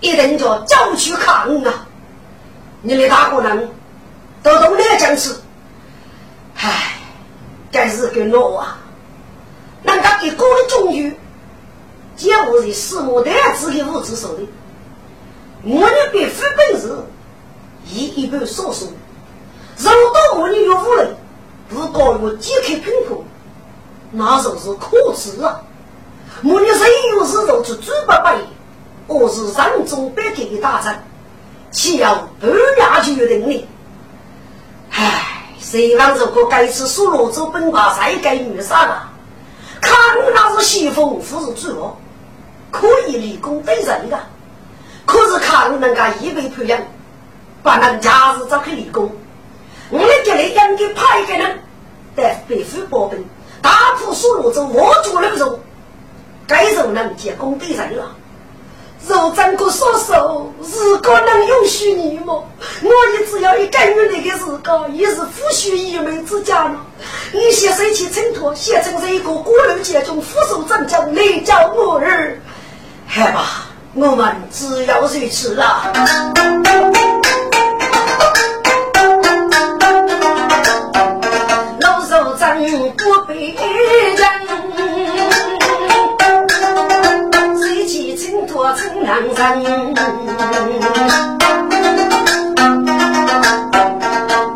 [0.00, 1.86] 一定叫叫去看啊！
[2.82, 3.70] 你的大哥人
[4.42, 5.34] 都懂得讲是，
[6.54, 7.00] 唉，
[7.72, 8.78] 该是个我啊！
[9.82, 11.14] 人家一个的终于，
[12.16, 14.48] 皆我是四目代子的物质手里，
[15.62, 16.96] 我呢别非本事，
[17.86, 18.92] 一一般少数。
[19.76, 21.16] 如果我呢有无人，
[21.68, 23.24] 不高于揭开贫苦，
[24.10, 25.60] 那就是可耻啊！
[26.42, 26.80] 我呢人
[27.14, 28.36] 有是肉是猪八百，
[29.06, 31.00] 我是人中百给的大臣，
[31.70, 32.06] 岂有
[32.40, 33.68] 半两就定呢？
[34.90, 39.07] 唉，谁让这个该次输罗州本把谁给女杀了？
[39.80, 39.92] 看
[40.34, 41.96] 那是先锋，不是主哦，
[42.70, 44.18] 可以立功对人的。
[45.06, 46.80] 可是看人家一味培养，
[47.62, 49.10] 把人家是找去立功。
[49.90, 51.58] 我们这里应该派一个人
[52.14, 53.24] 带北府保兵，
[53.62, 55.58] 打破苏罗州我主人肉，
[56.46, 58.14] 该人能结功对人了。
[59.06, 62.46] 若真个说手，如果能允许你么？
[62.82, 66.80] 我也只要一干预那个日高，也是夫婿一门之家了。
[67.32, 72.38] 你写谁去衬托，写成是一个孤陋贱中俯首长将，来叫我儿。
[73.06, 75.92] 好吧，我们只要如此了。
[81.80, 82.60] 老手长
[82.96, 83.56] 不被
[87.90, 89.56] 我称南山，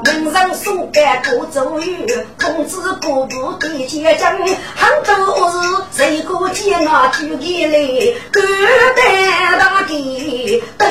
[0.05, 2.07] 门上送干过周瑜，
[2.39, 4.37] 通知各部对接将，
[4.77, 5.15] 杭州
[5.49, 5.57] 是
[5.97, 7.73] 谁个接那举起来，
[8.31, 8.43] 各
[8.97, 9.01] 带
[9.59, 10.85] 大地都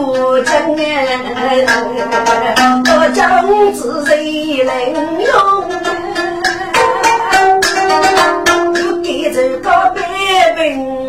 [0.00, 1.64] 有将哎，
[2.86, 4.74] 我将子谁能
[5.22, 5.30] 用？
[8.74, 9.96] 就给这个百
[10.56, 11.07] 平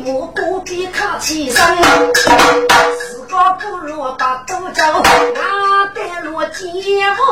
[0.00, 1.76] 母不必客气声，
[2.14, 4.82] 自个不如把都走，
[5.34, 6.64] 那得落姐
[7.16, 7.22] 夫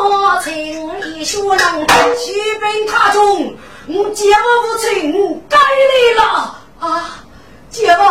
[0.44, 1.86] 情义学人，
[2.18, 3.56] 去奔他中，
[3.88, 7.24] 我姐夫无情该来了啊，
[7.70, 8.02] 姐夫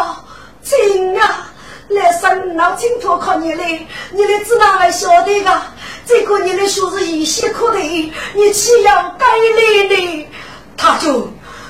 [0.64, 1.52] 亲啊！
[1.90, 5.62] 来生老请托靠你嘞，你的子哪来晓得个？
[6.06, 10.28] 这个你的书是一些可的，你岂要该来呢？
[10.76, 11.30] 他就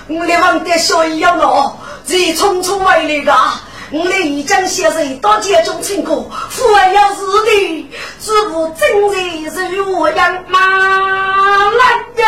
[0.10, 1.76] 我来忘得小一样了，
[2.08, 3.34] 是匆匆来来的。
[3.92, 7.90] 我来一江先生到家中请过，父爱要是的，
[8.22, 10.60] 只不真人是如样马
[11.72, 12.24] 来的，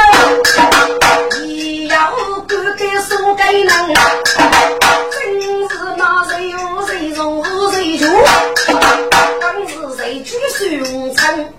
[1.45, 2.11] 也要
[2.47, 3.67] 哥哥送给人，
[5.11, 8.07] 真是那谁有谁中谁就，
[9.39, 11.49] 当是谁去寻称？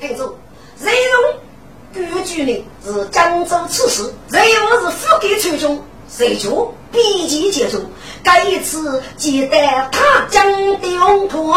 [0.00, 0.38] 听住，
[0.82, 1.34] 谁用
[1.92, 2.64] 规矩呢？
[2.84, 7.80] 是江州刺史，谁又是富给村中，谁就比肩接中。
[8.22, 10.44] 这一次接待他将
[10.80, 11.52] 的龙图，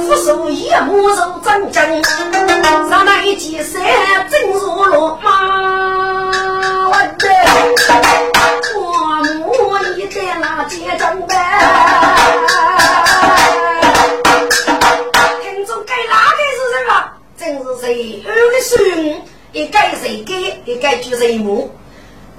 [0.00, 2.04] 扶手一木肉真真，
[2.90, 3.82] 上那一件衫
[4.28, 7.28] 真如落马文的，
[8.76, 8.80] 我
[9.46, 11.34] 母一在那街中呗。
[15.42, 16.92] 听众该哪个是什么？
[17.38, 18.30] 真是谁二
[18.60, 19.22] 孙，
[19.58, 21.68] 一该谁给，一该就谁母。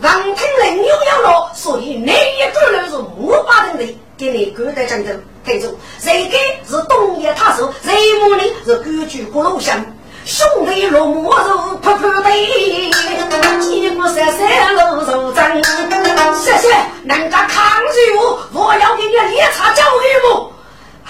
[0.01, 3.84] 王听人又要落，所以那一个人是五八人的，
[4.17, 5.78] 给你古代讲的听住。
[5.99, 9.86] 谁个是东野他手，谁母呢是规矩不露相，
[10.24, 12.30] 兄弟落马肉扑扑的，
[13.59, 15.61] 吉木山山路肉真。
[16.41, 16.70] 谢谢
[17.03, 20.53] 人家抗拒我，我要给你列茶教育我。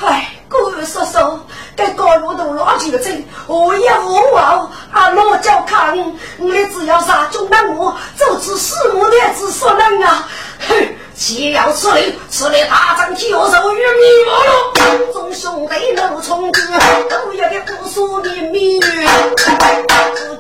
[0.02, 1.40] 唉，各位叔叔。
[1.78, 4.70] 在高路都老酒醉，我也无望。
[4.92, 5.98] 啊，老叫看，
[6.38, 10.28] 你只要杀中那我，就此死母的子说人啊！
[10.68, 10.76] 哼，
[11.16, 14.52] 既要吃力，吃力大张体我受于迷茫了。
[15.14, 16.60] 众兄弟怒冲哥，
[17.10, 18.82] 都要给姑苏的命。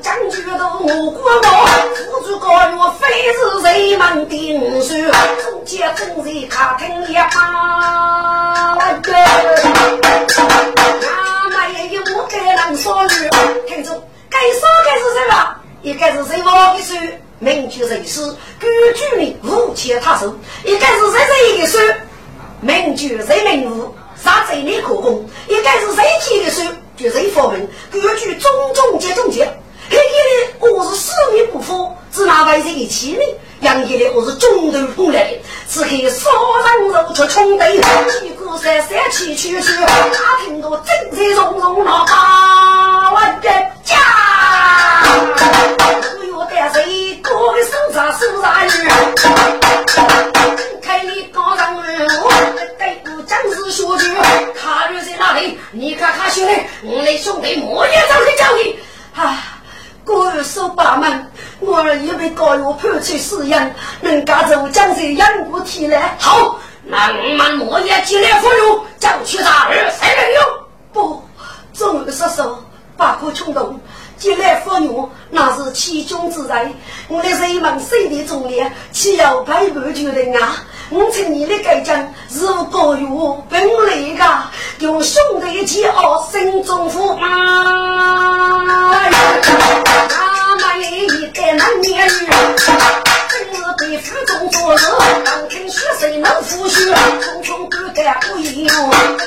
[0.02, 1.48] 将军都我过我，
[1.96, 4.94] 辅助高月非是谁们定数？
[5.44, 8.76] 中间正在卡听一把，
[15.90, 16.94] 一个是谁王的书，
[17.40, 18.22] 名句人诗，
[18.62, 20.28] 规矩里无钱他手；
[20.64, 21.80] 一个是谁谁的书，
[22.62, 23.92] 名句人名物，
[24.24, 26.62] 啥贼里可攻；一个是谁提的书，
[26.96, 29.46] 就谁发明，规矩种种结种结。
[29.90, 33.22] 黑夜里我是死命不服，只拿外人一气呢。
[33.62, 36.30] 杨爷的我是中头碰来的，此刻杀
[36.78, 37.78] 人肉出冲队，
[38.22, 43.50] 几个三三七去去，打听到正在融融那八万的
[43.90, 43.98] 家，
[46.20, 48.70] 不要带谁各位手上手上女，
[50.82, 51.82] 看你高上路，
[52.78, 54.16] 对不将士学句，
[54.54, 55.58] 卡路在哪里？
[55.72, 58.80] 你看看兄弟，我的兄弟莫也早去教你
[59.16, 59.56] 啊！
[60.06, 66.16] 各位叔伯们，我儿已被高月判处死刑，人家就将这养过提来。
[66.20, 70.44] 好，那我们莫也进来俘虏，将去杀二三人用。
[70.94, 71.24] 不，
[71.74, 72.24] 众位叔
[73.00, 73.80] 叔，不可冲动，
[74.18, 76.76] 进来俘虏那是其中之罪。
[77.08, 80.58] 我的人们谁的忠烈，岂有背叛军人啊？
[80.90, 84.26] 我请你的改将，如果有本领的，
[84.80, 87.30] 用兄弟一起傲，心中富满。
[90.10, 92.28] 他们一代男年女，
[93.30, 94.88] 真是对府中做事，
[95.24, 96.94] 当听血谁能服血？
[97.22, 98.68] 匆匆不干不义，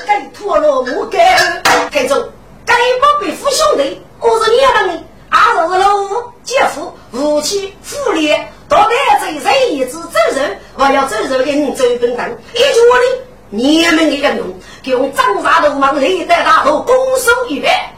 [0.07, 1.39] 该脱了我该。
[1.91, 2.15] 听住，
[2.65, 6.09] 该不被夫兄弟，我是你们，俺是老五
[6.45, 8.49] 姐夫，夫妻夫烈。
[8.69, 12.39] 到底这人一直走人，我要走人的人走本等。
[12.55, 14.55] 一句话呢，你们的人用，
[14.85, 17.93] 用张大头忙历代大头拱手一拜。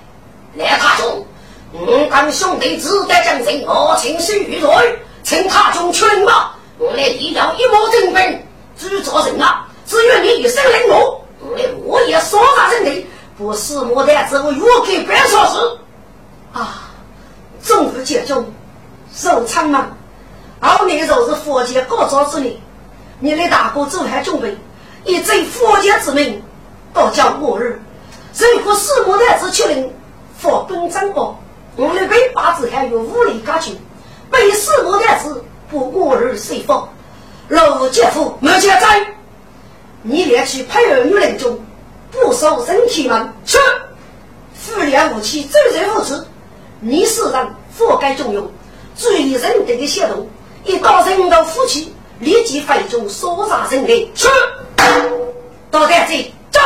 [0.57, 1.27] 来，他兄，
[1.73, 6.57] 我跟兄弟只得将阵，我请示玉瑞，请他兄劝吧。
[6.79, 8.47] 我来一要一模正本，
[8.77, 13.07] 只做人啊，只愿你一生领我，我我也说啥人的，
[13.37, 15.78] 不是莫得只我越给别说事
[16.53, 16.91] 啊。
[17.62, 18.45] 众不解中，
[19.14, 19.85] 受苍茫。
[20.61, 22.55] 后年就是佛界高招之年，
[23.18, 24.57] 你的大哥走还准备，
[25.05, 26.43] 以这佛界之名，
[26.93, 27.80] 到叫末日。
[28.57, 29.93] 如果四母太子确定
[30.39, 31.37] 佛本真王，
[31.76, 33.78] 我的尾巴子还有武力加军，
[34.30, 36.89] 被四母太子不末日随佛。
[37.49, 39.07] 老姐夫没钱在，
[40.03, 41.59] 你连去配儿女人中，
[42.23, 43.59] 不受人体门去，
[44.55, 46.25] 富良武器周人无耻，
[46.81, 48.51] 你是人佛该重用，
[48.97, 50.29] 注意人德的行动。
[50.65, 54.29] 一到人到夫妻，立即飞中所杀人的去。
[55.71, 56.61] 到底这走！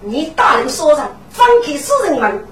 [0.00, 2.46] 你大人说 rằng 放开私人门，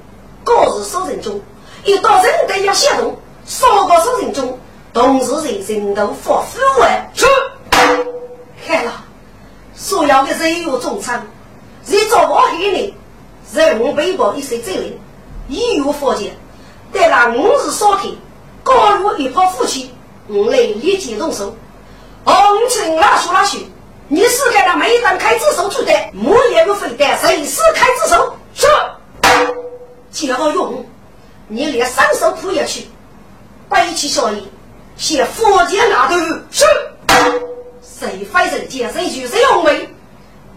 [0.45, 1.41] 各自收人中，
[1.85, 3.17] 一到人都要行动，
[3.47, 4.59] 少个收人中，
[4.93, 7.11] 同时在人头发腐坏。
[7.15, 7.25] 是，
[8.67, 8.93] 看了，
[9.75, 11.23] 所要的人有忠诚，
[11.91, 12.93] 你做我黑人，
[13.55, 14.99] 人背包一些责任，
[15.49, 16.37] 义有佛见。
[16.93, 18.09] 但那五日烧开，
[18.63, 19.91] 刚入一泡夫妻，
[20.27, 21.57] 我来立即动手。
[22.25, 22.35] 红
[22.69, 23.67] 尘拉书拉去。
[24.11, 28.35] 你是给他每当开支手出的，木也不分的，谁是开支手？
[28.55, 28.67] 是，
[30.11, 30.85] 接好用，
[31.47, 32.87] 你连三手铺下去，
[33.71, 34.47] 背起小衣，
[34.97, 36.17] 写佛剑拿头。
[36.51, 36.65] 是，
[37.83, 39.89] 谁非人见谁去谁用为？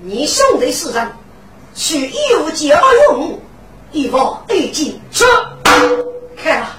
[0.03, 1.11] 你兄弟四人
[1.73, 3.39] 去义务接好用，
[3.91, 5.01] 一包一斤。
[5.11, 5.25] 是，
[6.41, 6.77] 看吧，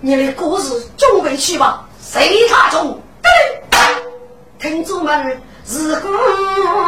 [0.00, 1.86] 你的故事准备去吧。
[2.00, 3.00] 随他中？
[4.58, 5.40] 听主们。
[5.64, 6.08] 自古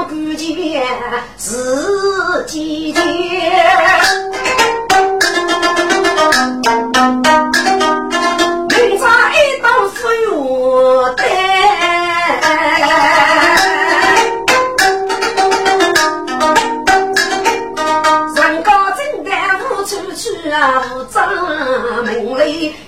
[0.09, 0.83] 古剑
[1.37, 3.03] 自己剑，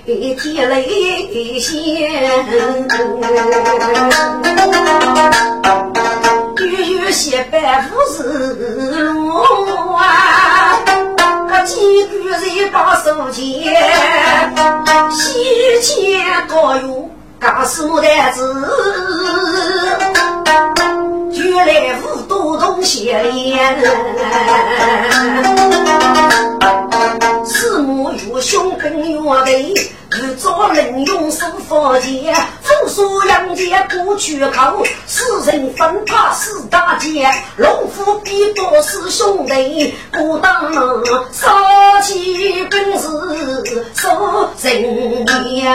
[0.07, 1.77] 里天雷响。
[7.13, 10.79] 些百夫是路啊，
[11.49, 13.75] 个几个人把手牵，
[15.11, 18.69] 西前高有高书台子，
[21.33, 23.77] 原来五多同学连，
[27.45, 29.75] 四母有兄跟有妹。
[30.09, 40.73] 日早能用手放箭，风沙杨戬不去口，四人分怕四大劫，龙虎比多是兄弟，不当
[41.33, 43.09] 杀气本是
[43.95, 45.75] 受人言。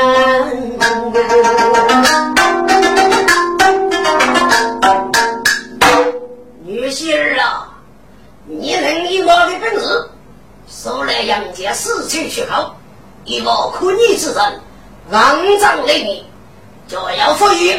[6.63, 7.67] 女婿儿啊，
[8.47, 10.09] 你能以我的本事，
[10.73, 12.75] 收来杨戬死去去口。
[13.25, 14.61] 一个可逆之人，
[15.11, 16.25] 肮脏的你，
[16.87, 17.77] 就要赋予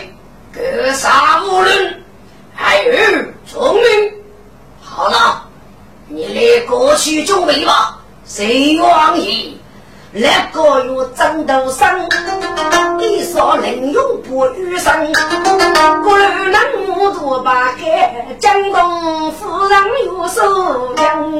[0.52, 2.02] 格杀无论，
[2.54, 2.92] 还有
[3.50, 3.82] 聪明。
[4.82, 5.48] 好了，
[6.06, 7.98] 你来过去准备吧。
[8.26, 9.58] 谁愿意？
[10.12, 12.06] 那个有战斗生，
[13.00, 14.94] 一说能用不遇上，
[16.04, 21.32] 不然能目睹八开，江东夫人有手当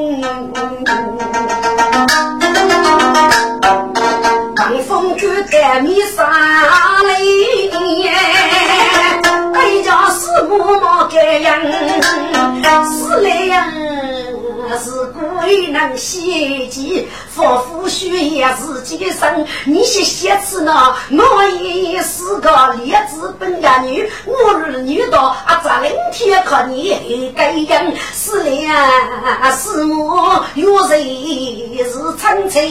[15.73, 19.47] 能袭击，仿佛血液自己生。
[19.65, 20.95] 你些写词呢？
[21.11, 30.21] 我也是个劣质本家女，我儿女到啊，这两天可你盖样，是来是母
[30.55, 32.63] 有谁是纯粹？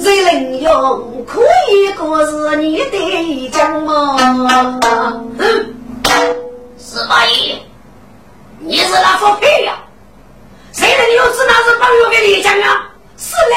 [0.00, 4.16] 谁能用可以过日你的讲吗？
[5.38, 5.74] 嗯，
[6.78, 7.58] 司马懿，
[8.58, 9.78] 你是那副屁呀？
[10.72, 12.90] 谁能有知那是朋友给你讲啊？
[13.16, 13.56] 是嘞，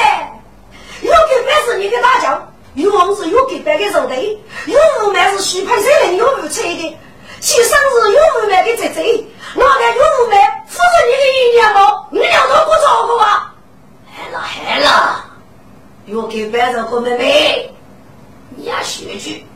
[1.02, 6.98] 有给白是你的大将，有王是有给白的肉队，有五买是许派谁能有五吹的？
[7.40, 12.06] 其生是有五买的姐姐，哪个有五买扶着你的一年吗？
[12.10, 13.54] 你两头不照顾啊？
[14.12, 15.24] 害了害了！
[16.06, 17.74] 又给白肉和妹妹，
[18.56, 19.46] 你要学句，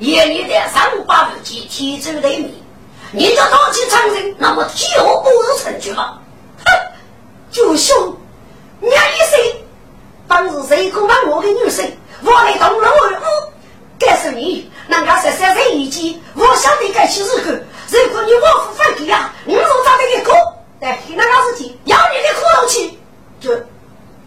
[0.00, 2.62] 夜里的三五八五七体质的你，
[3.12, 6.18] 你就当起长人，那么就不是成就吗？
[7.58, 8.16] 哼，九兄，
[8.80, 9.64] 娘一岁，
[10.28, 11.90] 当日谁敢问我的女婿？
[12.22, 13.52] 我来同楼而舞，
[13.98, 17.66] 该是你，人家十三岁一记，我晓得该去日子。
[17.90, 20.36] 如果你我不反对呀，你说咋的个苦？
[20.80, 21.76] 但那个事情。
[21.84, 22.98] 要你的苦头去，
[23.40, 23.50] 就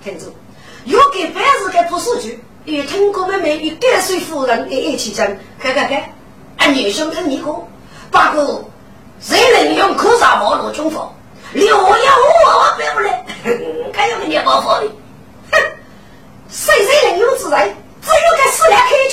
[0.03, 0.33] 听住。
[0.85, 5.25] 又给白日给读书去，与听过妹妹与甘水夫人一起讲，
[5.59, 6.13] 看看看，
[6.57, 7.67] 俺女兄跟你过，
[8.09, 8.69] 不过
[9.21, 11.09] 谁能用苦沙毛路军法？
[11.53, 11.89] 六幺五
[12.45, 13.25] 我背不来，
[13.91, 14.87] 该有个你包袱的，
[15.51, 15.61] 哼！
[16.49, 17.67] 谁谁能有自在？
[18.01, 19.09] 只有给四两可以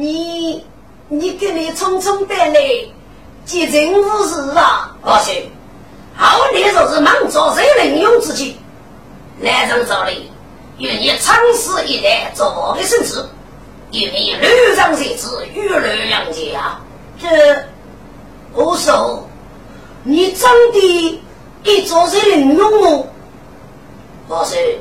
[0.00, 0.64] 你
[1.08, 2.60] 你给你匆匆的来，
[3.44, 4.94] 急人无事啊？
[5.02, 5.32] 不是，
[6.14, 8.56] 好你就是忙着谁能用自己。
[9.40, 10.30] 来人这里，
[10.78, 13.28] 愿你长死一代做我的孙子，
[13.90, 16.78] 愿你屡上才子，玉律两家。
[17.20, 17.28] 这
[18.54, 19.28] 我说，
[20.04, 21.20] 你真的
[21.64, 23.04] 一做谁能用吗？
[24.28, 24.78] 不是，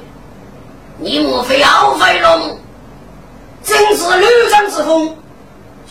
[1.00, 2.60] 你莫非傲飞龙？
[3.68, 5.14] 正是吕长之风，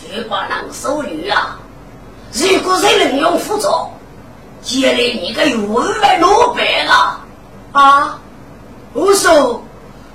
[0.01, 1.59] 绝不能收女啊！
[2.33, 3.69] 如果谁能用辅助，
[4.63, 7.21] 接来你个月万落败了
[7.73, 8.19] 啊！
[8.95, 9.63] 我说，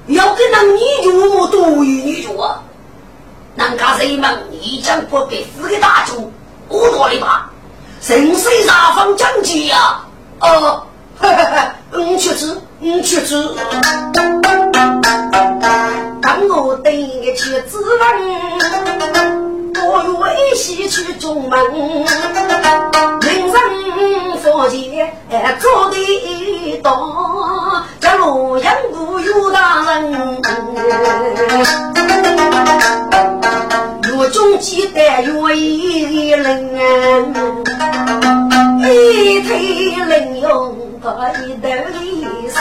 [0.07, 2.64] 要跟那女主我多于女主啊！
[3.55, 6.34] 人家人们一将不被四个大主，
[6.68, 7.51] 我多的吧？
[8.01, 10.03] 神水大方讲解呀！
[10.39, 10.88] 哦，
[11.20, 11.76] 哈哈哈！
[11.91, 13.47] 你去吃，你去吃。
[16.24, 16.93] 当我等
[17.36, 18.01] 去指问，
[19.84, 21.59] 我有喜去中门，
[23.21, 23.53] 人生
[24.41, 25.13] 佛前
[25.59, 25.95] 做的
[26.84, 26.88] 多。
[28.19, 30.13] 洛阳不有大人，
[34.03, 37.34] 若中记得若一人，
[38.84, 41.67] 一推人用他一头
[41.99, 42.03] 一
[42.49, 42.59] 生，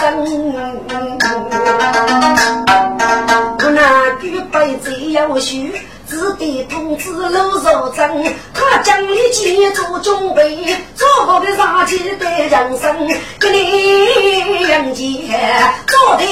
[3.81, 5.72] 我那举杯子要许。
[6.07, 13.09] 子弟同志路受征，他将你记住准备，做好的杀气的人生，
[13.39, 15.35] 给你迎接
[15.87, 16.24] 做的，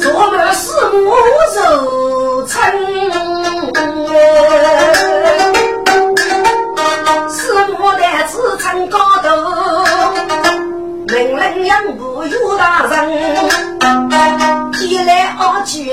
[0.00, 1.14] 做了四目
[1.54, 2.58] 受称，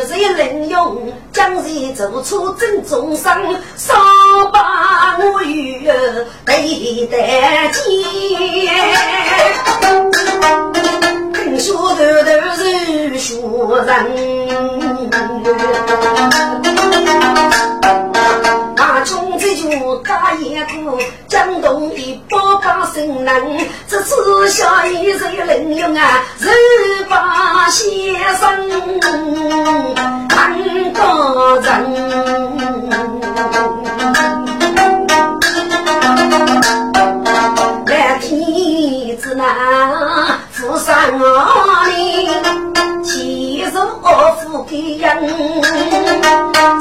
[0.08, 1.14] 谁能用？
[1.32, 3.56] 将谁做出正中生？
[3.78, 3.94] 少
[4.52, 5.88] 把我与
[6.46, 7.18] 对得
[7.72, 7.82] 见，
[11.34, 13.36] 听说头头是学
[13.86, 13.92] 人。
[19.98, 26.50] 大雁过，江东的八百生人，这次下一人能用啊，十
[27.10, 29.00] 八先生
[30.30, 30.54] 看
[30.94, 31.70] 个人，
[37.86, 39.44] 来天子那
[40.52, 40.94] 富上
[41.90, 42.11] 里。
[44.54, 45.64] 我富给人，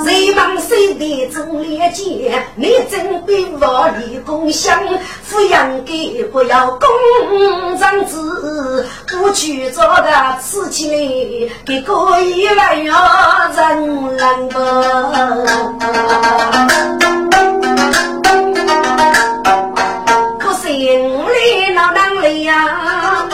[0.04, 2.42] 谁忙谁的中连接？
[2.56, 4.76] 你真比我立功香，
[5.24, 12.92] 抚养给不要公长子，不去做的事情给可以来要
[13.54, 14.58] 人难不？
[20.40, 23.28] 可心里闹难里呀，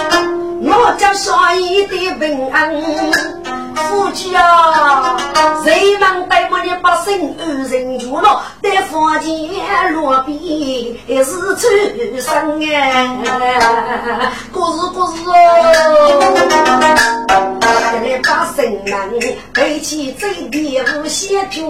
[0.63, 3.36] 我叫少一点平安。
[3.77, 5.17] 夫妻啊，
[5.65, 8.43] 谁能带我的百姓安人住了？
[8.63, 11.59] 在房间落笔是出
[12.21, 15.31] 生哎，故事故事哦，
[18.03, 21.61] 来把神人背起嘴边无写脚，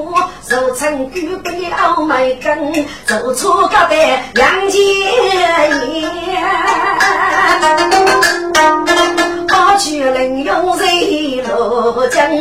[0.48, 3.96] 手撑举杯傲眉根，走出个的
[4.34, 6.06] 杨家爷。
[9.76, 12.32] 我去领用谁罗江，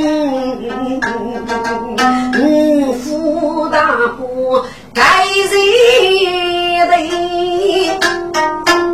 [2.40, 4.62] 五府大户
[4.94, 6.96] 盖谁的？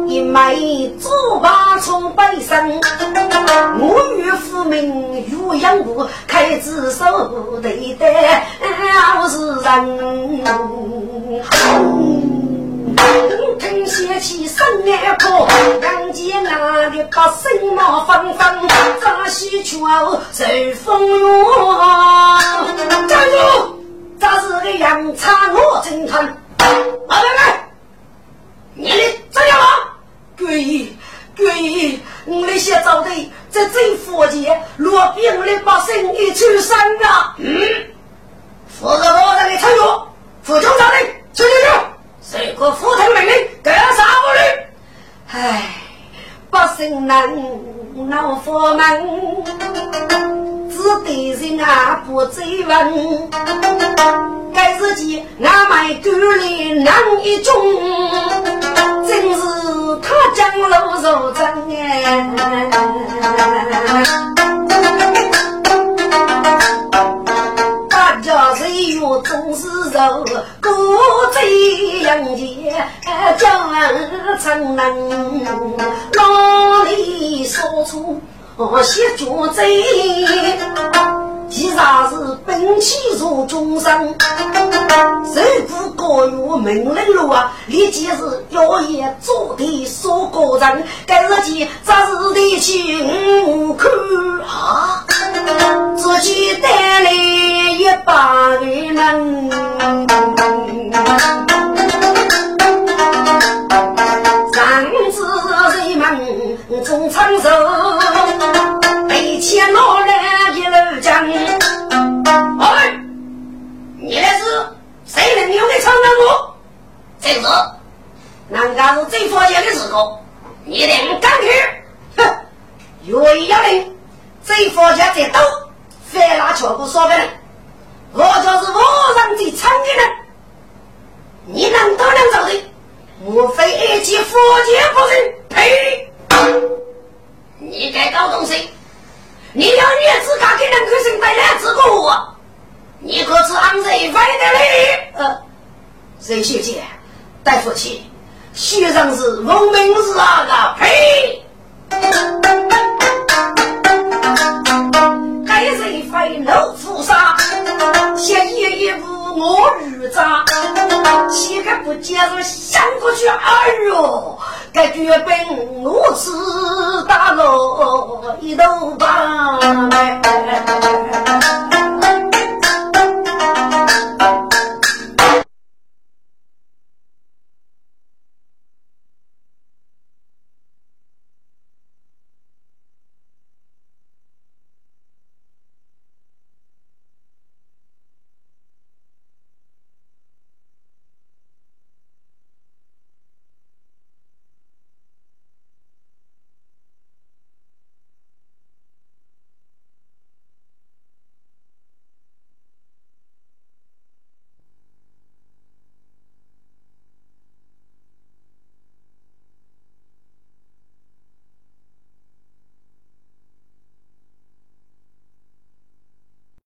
[0.08, 1.08] 一枚珠
[1.39, 2.68] 宝从背上，
[3.80, 8.08] 我与父名如养父，开支手对的
[8.96, 10.42] 好是人。
[13.60, 15.47] 听写起声眼破，
[15.82, 18.68] 杨戬那里把声貌放放，
[18.99, 20.45] 扎西桥受
[20.84, 21.12] 风雨。
[23.08, 23.38] 站住！
[24.20, 26.24] 这是个杨叉我侦探，
[27.08, 27.70] 来来来，
[28.74, 28.97] 你的
[29.32, 29.66] 怎样了？
[30.38, 30.95] 贵意，
[31.36, 33.10] 贵意，我那些招的
[33.49, 37.36] 在这佛界，落兵的把生意出山了。
[37.38, 37.47] 嗯，
[38.68, 39.80] 负责我这里参与，
[40.43, 41.70] 副总长令，去去去。
[42.32, 44.40] 谁个副头命令，干啥不律？
[45.34, 45.76] 唉，
[46.50, 47.30] 百姓难
[48.08, 49.44] 恼佛门，
[50.70, 53.30] 只得人啊不追问。
[54.54, 57.54] 该日记俺买狗里难一种，
[59.06, 59.42] 真是
[60.02, 62.30] 他将路受真哎。
[69.02, 70.24] 我总是柔，
[70.62, 70.70] 孤
[71.34, 72.47] 醉人间
[73.38, 73.74] 江
[74.39, 74.88] 城人，
[76.14, 78.22] 哪里说出？
[78.84, 79.84] 写绝贼？
[81.49, 84.16] 其实是本气如众生，
[85.26, 86.32] 受苦高于
[86.64, 87.51] 命令路啊！
[87.68, 93.91] 立即是妖言做的说个人，该日记咋是的情看
[94.47, 95.05] 啊？
[95.97, 98.95] 自己带来一把人，